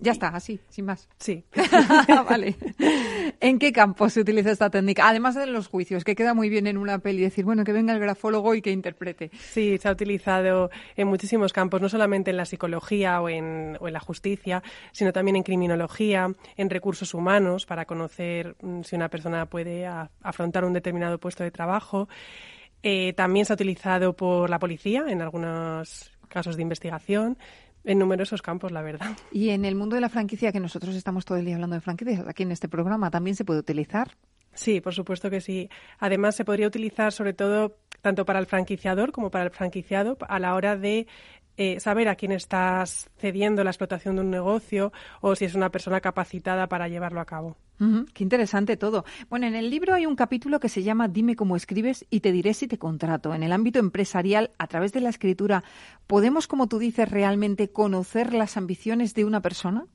[0.00, 1.08] Ya está, así, sin más.
[1.18, 1.44] Sí.
[2.28, 2.56] vale.
[3.38, 5.06] ¿En qué campo se utiliza esta técnica?
[5.06, 7.92] Además de los juicios, que queda muy bien en una peli decir, bueno, que venga
[7.92, 9.30] el grafólogo y que interprete.
[9.38, 13.88] Sí, se ha utilizado en muchísimos campos, no solamente en la psicología o en, o
[13.88, 19.46] en la justicia, sino también en criminología, en recursos humanos, para conocer si una persona
[19.46, 22.08] puede a, afrontar un determinado puesto de trabajo.
[22.82, 27.36] Eh, también se ha utilizado por la policía en algunos casos de investigación
[27.84, 29.16] en numerosos campos, la verdad.
[29.32, 31.80] Y en el mundo de la franquicia, que nosotros estamos todo el día hablando de
[31.80, 34.16] franquicias, aquí en este programa, ¿también se puede utilizar?
[34.52, 35.70] Sí, por supuesto que sí.
[35.98, 40.38] Además, se podría utilizar sobre todo tanto para el franquiciador como para el franquiciado a
[40.38, 41.06] la hora de
[41.56, 45.70] eh, saber a quién estás cediendo la explotación de un negocio o si es una
[45.70, 47.56] persona capacitada para llevarlo a cabo.
[47.80, 49.04] Uh -huh, qué interesante todo.
[49.28, 52.30] Bueno, en el libro hay un capítulo que se llama Dime cómo escribes y te
[52.30, 53.34] diré si te contrato.
[53.34, 55.64] En el ámbito empresarial, a través de la escritura,
[56.06, 59.86] ¿podemos, como tú dices, realmente conocer las ambiciones de una persona?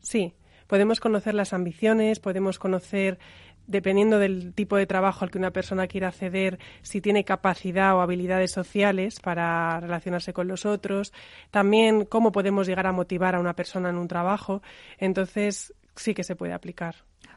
[0.00, 0.34] Sí,
[0.66, 3.18] podemos conocer las ambiciones, podemos conocer
[3.66, 8.00] dependiendo del tipo de trabajo al que una persona quiera acceder, si tiene capacidad o
[8.00, 11.12] habilidades sociales para relacionarse con los otros,
[11.50, 14.62] también cómo podemos llegar a motivar a una persona en un trabajo.
[14.98, 16.96] Entonces, sí que se puede aplicar.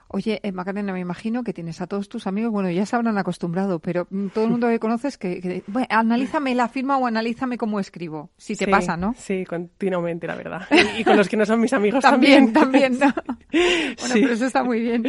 [0.10, 3.18] Oye, eh, Macarena, me imagino que tienes a todos tus amigos, bueno, ya se habrán
[3.18, 7.05] acostumbrado, pero mm, todo el mundo que conoces que, que bueno, analízame la firma o
[7.08, 9.14] analízame cómo escribo, si te Sí, pasa, ¿no?
[9.18, 10.62] Sí, continuamente, la verdad.
[10.72, 12.97] Y, y con los que no son mis amigos También, también.
[12.97, 13.24] también, ¿no?
[13.99, 14.22] Bueno, Sí.
[14.22, 15.03] pero eso está muy bien.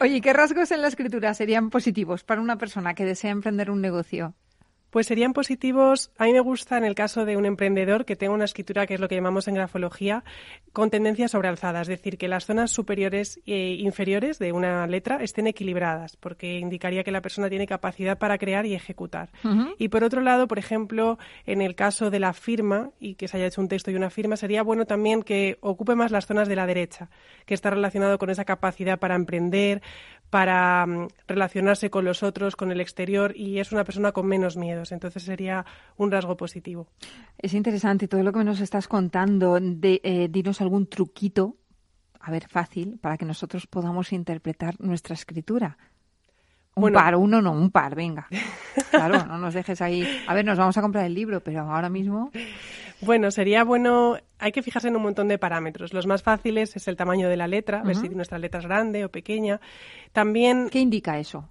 [0.00, 3.80] Oye, ¿qué rasgos en la escritura serían positivos para una persona que desea emprender un
[3.80, 4.34] negocio?
[4.92, 6.10] Pues serían positivos.
[6.18, 8.92] A mí me gusta en el caso de un emprendedor que tenga una escritura que
[8.92, 10.22] es lo que llamamos en grafología
[10.74, 15.46] con tendencia sobrealzada, es decir, que las zonas superiores e inferiores de una letra estén
[15.46, 19.30] equilibradas, porque indicaría que la persona tiene capacidad para crear y ejecutar.
[19.78, 23.38] Y por otro lado, por ejemplo, en el caso de la firma y que se
[23.38, 26.48] haya hecho un texto y una firma, sería bueno también que ocupe más las zonas
[26.48, 27.08] de la derecha,
[27.46, 29.80] que está relacionado con esa capacidad para emprender,
[30.32, 34.56] para mm, relacionarse con los otros, con el exterior y es una persona con menos
[34.56, 34.90] miedos.
[34.90, 35.66] Entonces sería
[35.98, 36.88] un rasgo positivo.
[37.36, 39.58] Es interesante todo lo que nos estás contando.
[39.60, 41.58] De, eh, dinos algún truquito,
[42.18, 45.76] a ver, fácil, para que nosotros podamos interpretar nuestra escritura.
[46.74, 46.98] Un Bueno.
[46.98, 48.28] par, uno no, un par, venga.
[48.90, 50.06] Claro, no nos dejes ahí.
[50.26, 52.30] A ver, nos vamos a comprar el libro, pero ahora mismo.
[53.02, 55.92] Bueno, sería bueno, hay que fijarse en un montón de parámetros.
[55.92, 58.06] Los más fáciles es el tamaño de la letra, ver Ujú.
[58.06, 59.60] si nuestra letra es grande o pequeña.
[60.12, 60.68] También...
[60.70, 61.48] ¿Qué indica eso?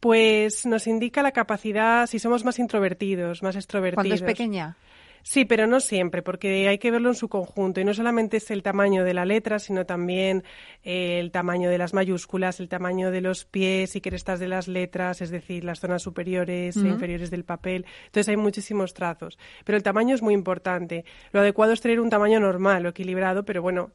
[0.00, 3.96] Pues nos indica la capacidad, si somos más introvertidos, más extrovertidos.
[3.96, 4.76] Cuando es pequeña.
[5.22, 7.80] Sí, pero no siempre, porque hay que verlo en su conjunto.
[7.80, 10.44] Y no solamente es el tamaño de la letra, sino también
[10.84, 14.68] eh, el tamaño de las mayúsculas, el tamaño de los pies y crestas de las
[14.68, 17.86] letras, es decir, las zonas superiores e inferiores del papel.
[18.06, 19.38] Entonces hay muchísimos trazos.
[19.64, 21.04] Pero el tamaño es muy importante.
[21.32, 23.90] Lo adecuado es tener un tamaño normal o equilibrado, pero bueno,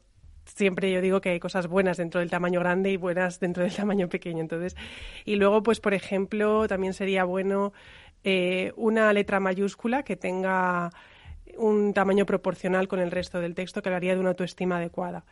[0.45, 3.75] siempre yo digo que hay cosas buenas dentro del tamaño grande y buenas dentro del
[3.75, 4.41] tamaño pequeño.
[4.41, 4.75] Entonces,
[5.25, 7.73] y luego, pues, por ejemplo, también sería bueno
[8.23, 10.91] eh, una letra mayúscula que tenga
[11.57, 15.25] un tamaño proporcional con el resto del texto que hablaría de una autoestima adecuada.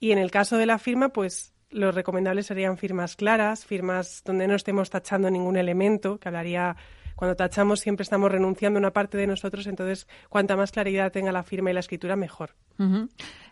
[0.00, 4.46] Y en el caso de la firma, pues lo recomendable serían firmas claras, firmas donde
[4.46, 6.76] no estemos tachando ningún elemento, que hablaría,
[7.22, 11.30] cuando tachamos siempre estamos renunciando a una parte de nosotros, entonces cuanta más claridad tenga
[11.30, 12.56] la firma y la escritura, mejor.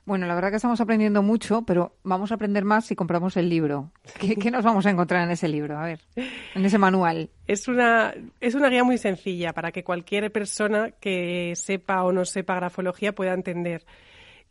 [0.05, 3.49] Bueno, la verdad que estamos aprendiendo mucho, pero vamos a aprender más si compramos el
[3.49, 3.93] libro.
[4.19, 5.79] ¿Qué, qué nos vamos a encontrar en ese libro?
[5.79, 7.31] A ver, en ese manual.
[7.47, 12.25] Es una, es una guía muy sencilla para que cualquier persona que sepa o no
[12.25, 13.87] sepa grafología pueda entender.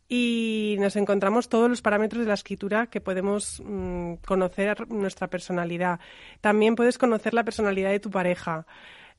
[0.08, 6.00] Y nos encontramos todos los parámetros de la escritura que podemos mm, conocer nuestra personalidad.
[6.40, 8.66] También puedes conocer la personalidad de tu pareja,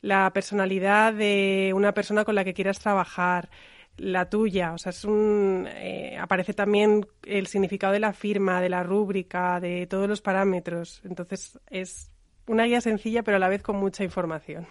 [0.01, 3.49] la personalidad de una persona con la que quieras trabajar,
[3.97, 4.73] la tuya.
[4.73, 9.59] O sea, es un, eh, aparece también el significado de la firma, de la rúbrica,
[9.59, 11.01] de todos los parámetros.
[11.05, 12.11] Entonces es
[12.47, 14.67] una guía sencilla, pero a la vez con mucha información.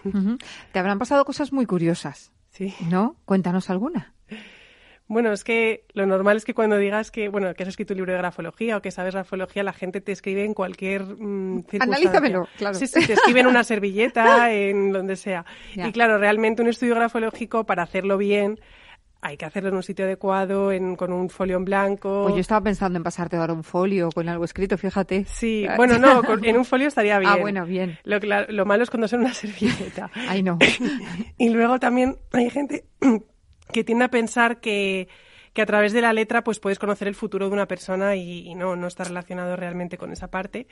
[0.72, 2.32] Te habrán pasado cosas muy curiosas.
[2.50, 2.74] Sí.
[2.88, 3.16] ¿No?
[3.24, 4.14] Cuéntanos alguna.
[5.12, 7.96] Bueno, es que lo normal es que cuando digas que, bueno, que has escrito un
[7.96, 11.82] libro de grafología o que sabes grafología, la gente te escribe en cualquier mm, circunstancia.
[11.82, 12.76] Analízamelo, claro.
[12.78, 15.44] Sí, sí, te escriben una servilleta, en donde sea.
[15.74, 15.88] Ya.
[15.88, 18.60] Y claro, realmente un estudio grafológico, para hacerlo bien,
[19.20, 22.22] hay que hacerlo en un sitio adecuado, en, con un folio en blanco.
[22.22, 25.24] Pues yo estaba pensando en pasarte ahora un folio con algo escrito, fíjate.
[25.24, 27.32] Sí, bueno, no, con- en un folio estaría bien.
[27.32, 27.98] Ah, bueno, bien.
[28.04, 30.08] Lo, lo malo es cuando son una servilleta.
[30.28, 30.56] Ay, no.
[31.36, 32.84] y luego también hay gente
[33.72, 35.08] que tiende a pensar que,
[35.52, 38.48] que a través de la letra pues puedes conocer el futuro de una persona y,
[38.48, 40.66] y no, no está relacionado realmente con esa parte.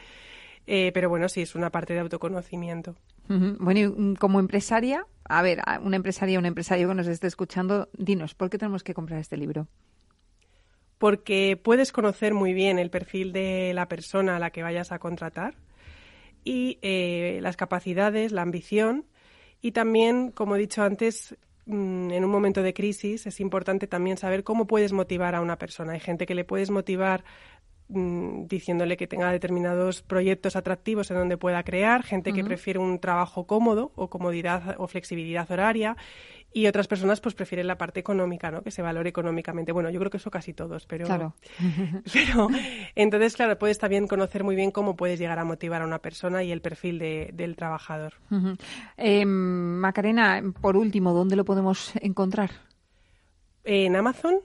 [0.66, 2.94] Eh, pero bueno, sí, es una parte de autoconocimiento.
[3.28, 7.88] Bueno, y mm, como empresaria, a ver, una empresaria, un empresario que nos esté escuchando,
[7.96, 9.66] dinos, ¿por qué tenemos que comprar este libro?
[10.98, 14.98] porque puedes conocer muy bien el perfil de la persona a la que vayas a
[14.98, 15.54] contratar
[16.44, 19.06] y eh, las capacidades, la ambición
[19.62, 21.36] y también, como he dicho antes,
[21.68, 25.92] en un momento de crisis es importante también saber cómo puedes motivar a una persona.
[25.92, 27.24] Hay gente que le puedes motivar
[27.88, 32.98] mm, diciéndole que tenga determinados proyectos atractivos en donde pueda crear, gente que prefiere un
[32.98, 35.96] trabajo cómodo o comodidad o flexibilidad horaria
[36.52, 38.62] y otras personas pues prefieren la parte económica, ¿no?
[38.62, 39.70] Que se valore económicamente.
[39.72, 41.34] Bueno, yo creo que eso casi todos, pero Claro.
[42.12, 42.48] pero
[42.94, 46.42] entonces claro, puedes también conocer muy bien cómo puedes llegar a motivar a una persona
[46.42, 48.14] y el perfil de- del trabajador.
[48.96, 52.50] Eh, Macarena, por último, ¿dónde lo podemos encontrar?
[53.64, 54.36] En Amazon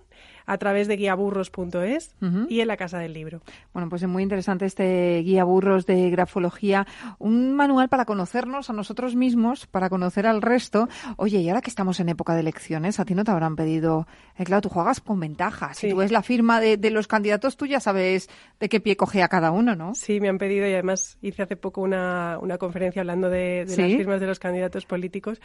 [0.45, 2.45] a través de guiaburros.es Ujú.
[2.49, 3.41] y en la Casa del Libro.
[3.73, 6.85] Bueno, pues es muy interesante este guía burros de grafología,
[7.19, 10.87] un manual para conocernos a nosotros mismos, para conocer al resto.
[11.17, 14.07] Oye, y ahora que estamos en época de elecciones, a ti no te habrán pedido,
[14.37, 15.73] eh, claro, tú juegas con ventaja.
[15.73, 15.89] Si Sí.
[15.89, 18.29] tú ves la firma de, de los candidatos, tú ya sabes
[18.59, 19.95] de qué pie coge a cada uno, ¿no?
[19.95, 23.67] Sí, me han pedido y además hice hace poco una, una conferencia hablando de, de
[23.67, 23.81] ¿Sí?
[23.81, 25.41] las firmas de los candidatos políticos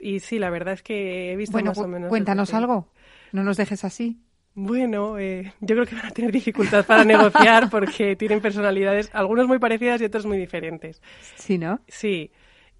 [0.00, 2.08] y sí, la verdad es que he visto Bueno, más o menos.
[2.08, 2.88] cuéntanos algo.
[3.32, 4.18] No nos dejes así.
[4.54, 9.48] Bueno, eh, yo creo que van a tener dificultad para negociar porque tienen personalidades, algunos
[9.48, 11.00] muy parecidas y otros muy diferentes.
[11.36, 11.80] Sí, ¿no?
[11.88, 12.30] Sí.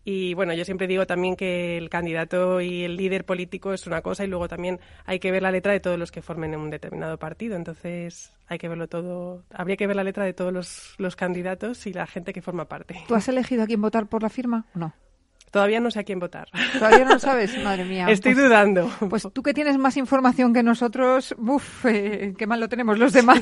[0.05, 4.03] Y bueno, yo siempre digo también que el candidato y el líder político es una
[4.03, 6.71] cosa y luego también hay que ver la letra de todos los que formen un
[6.71, 7.55] determinado partido.
[7.55, 9.45] Entonces hay que verlo todo.
[9.51, 12.67] Habría que ver la letra de todos los, los candidatos y la gente que forma
[12.67, 12.97] parte.
[13.07, 14.93] ¿Tú has elegido a quién votar por la firma o no?
[15.53, 16.49] Todavía no sé a quién votar.
[16.79, 18.07] Todavía no lo sabes, madre mía.
[18.09, 18.91] Estoy Pues- dudando.
[19.11, 23.13] Pues tú que tienes más información que nosotros, uff, eh, qué mal lo tenemos los
[23.13, 23.41] demás.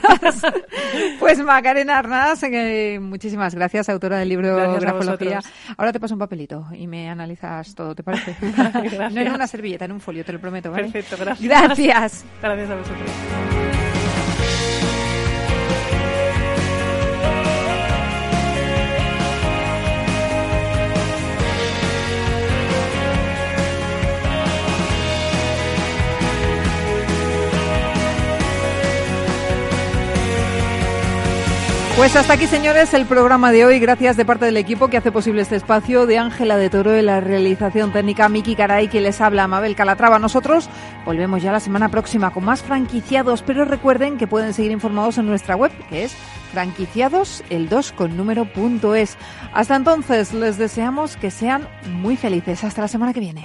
[1.20, 5.40] pues Macarena Arnaz, eh, muchísimas gracias, autora del libro Gracias Grafología.
[5.76, 8.36] Ahora te paso un papelito y me analizas todo, ¿te parece?
[9.12, 10.90] No en una servilleta, en un folio, te lo prometo, ¿vale?
[10.90, 11.48] Perfecto, gracias.
[11.48, 12.24] Gracias.
[12.42, 13.79] Gracias a vosotros.
[32.00, 33.78] Pues hasta aquí, señores, el programa de hoy.
[33.78, 37.02] Gracias de parte del equipo que hace posible este espacio, de Ángela de Toro de
[37.02, 40.18] la realización técnica, Miki Caray, que les habla, Mabel Calatrava.
[40.18, 40.70] Nosotros
[41.04, 45.26] volvemos ya la semana próxima con más franquiciados, pero recuerden que pueden seguir informados en
[45.26, 46.16] nuestra web, que es
[46.54, 48.48] franquiciadosel2 con número
[48.96, 49.18] es.
[49.52, 51.68] Hasta entonces, les deseamos que sean
[52.00, 52.64] muy felices.
[52.64, 53.44] Hasta la semana que viene.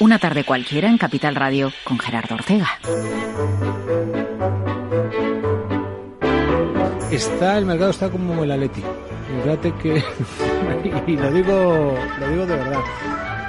[0.00, 2.68] Una tarde cualquiera en Capital Radio con Gerardo Ortega.
[7.10, 8.82] Está, el mercado está como el Atleti.
[9.42, 10.04] Fíjate que,
[11.06, 12.80] y lo digo, lo digo de verdad,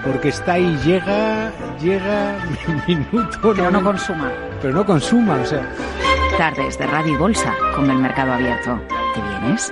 [0.03, 2.37] porque está ahí, llega, llega,
[2.87, 3.53] minuto.
[3.55, 4.31] Pero no consuma.
[4.59, 5.71] Pero no consuma, o sea.
[6.35, 8.81] Tardes de Radio y Bolsa con el mercado abierto.
[9.13, 9.71] ¿Te vienes?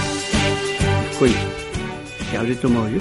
[1.21, 1.35] Oye,
[2.31, 2.97] ¿qué habré tomado yo?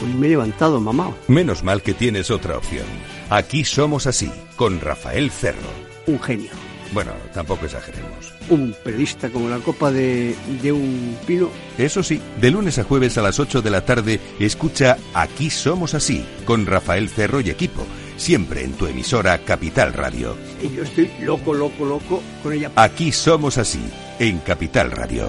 [0.00, 1.12] Hoy me he levantado, mamá.
[1.26, 2.86] Menos mal que tienes otra opción.
[3.30, 5.68] Aquí somos así, con Rafael Cerro.
[6.06, 6.52] Un genio.
[6.92, 8.32] Bueno, tampoco exageremos.
[8.48, 11.50] Un periodista como la copa de, de un pino.
[11.78, 15.94] Eso sí, de lunes a jueves a las 8 de la tarde, escucha Aquí somos
[15.94, 17.84] así, con Rafael Cerro y equipo,
[18.16, 20.36] siempre en tu emisora Capital Radio.
[20.62, 22.70] Y yo estoy loco, loco, loco con ella.
[22.76, 23.82] Aquí somos así,
[24.20, 25.28] en Capital Radio.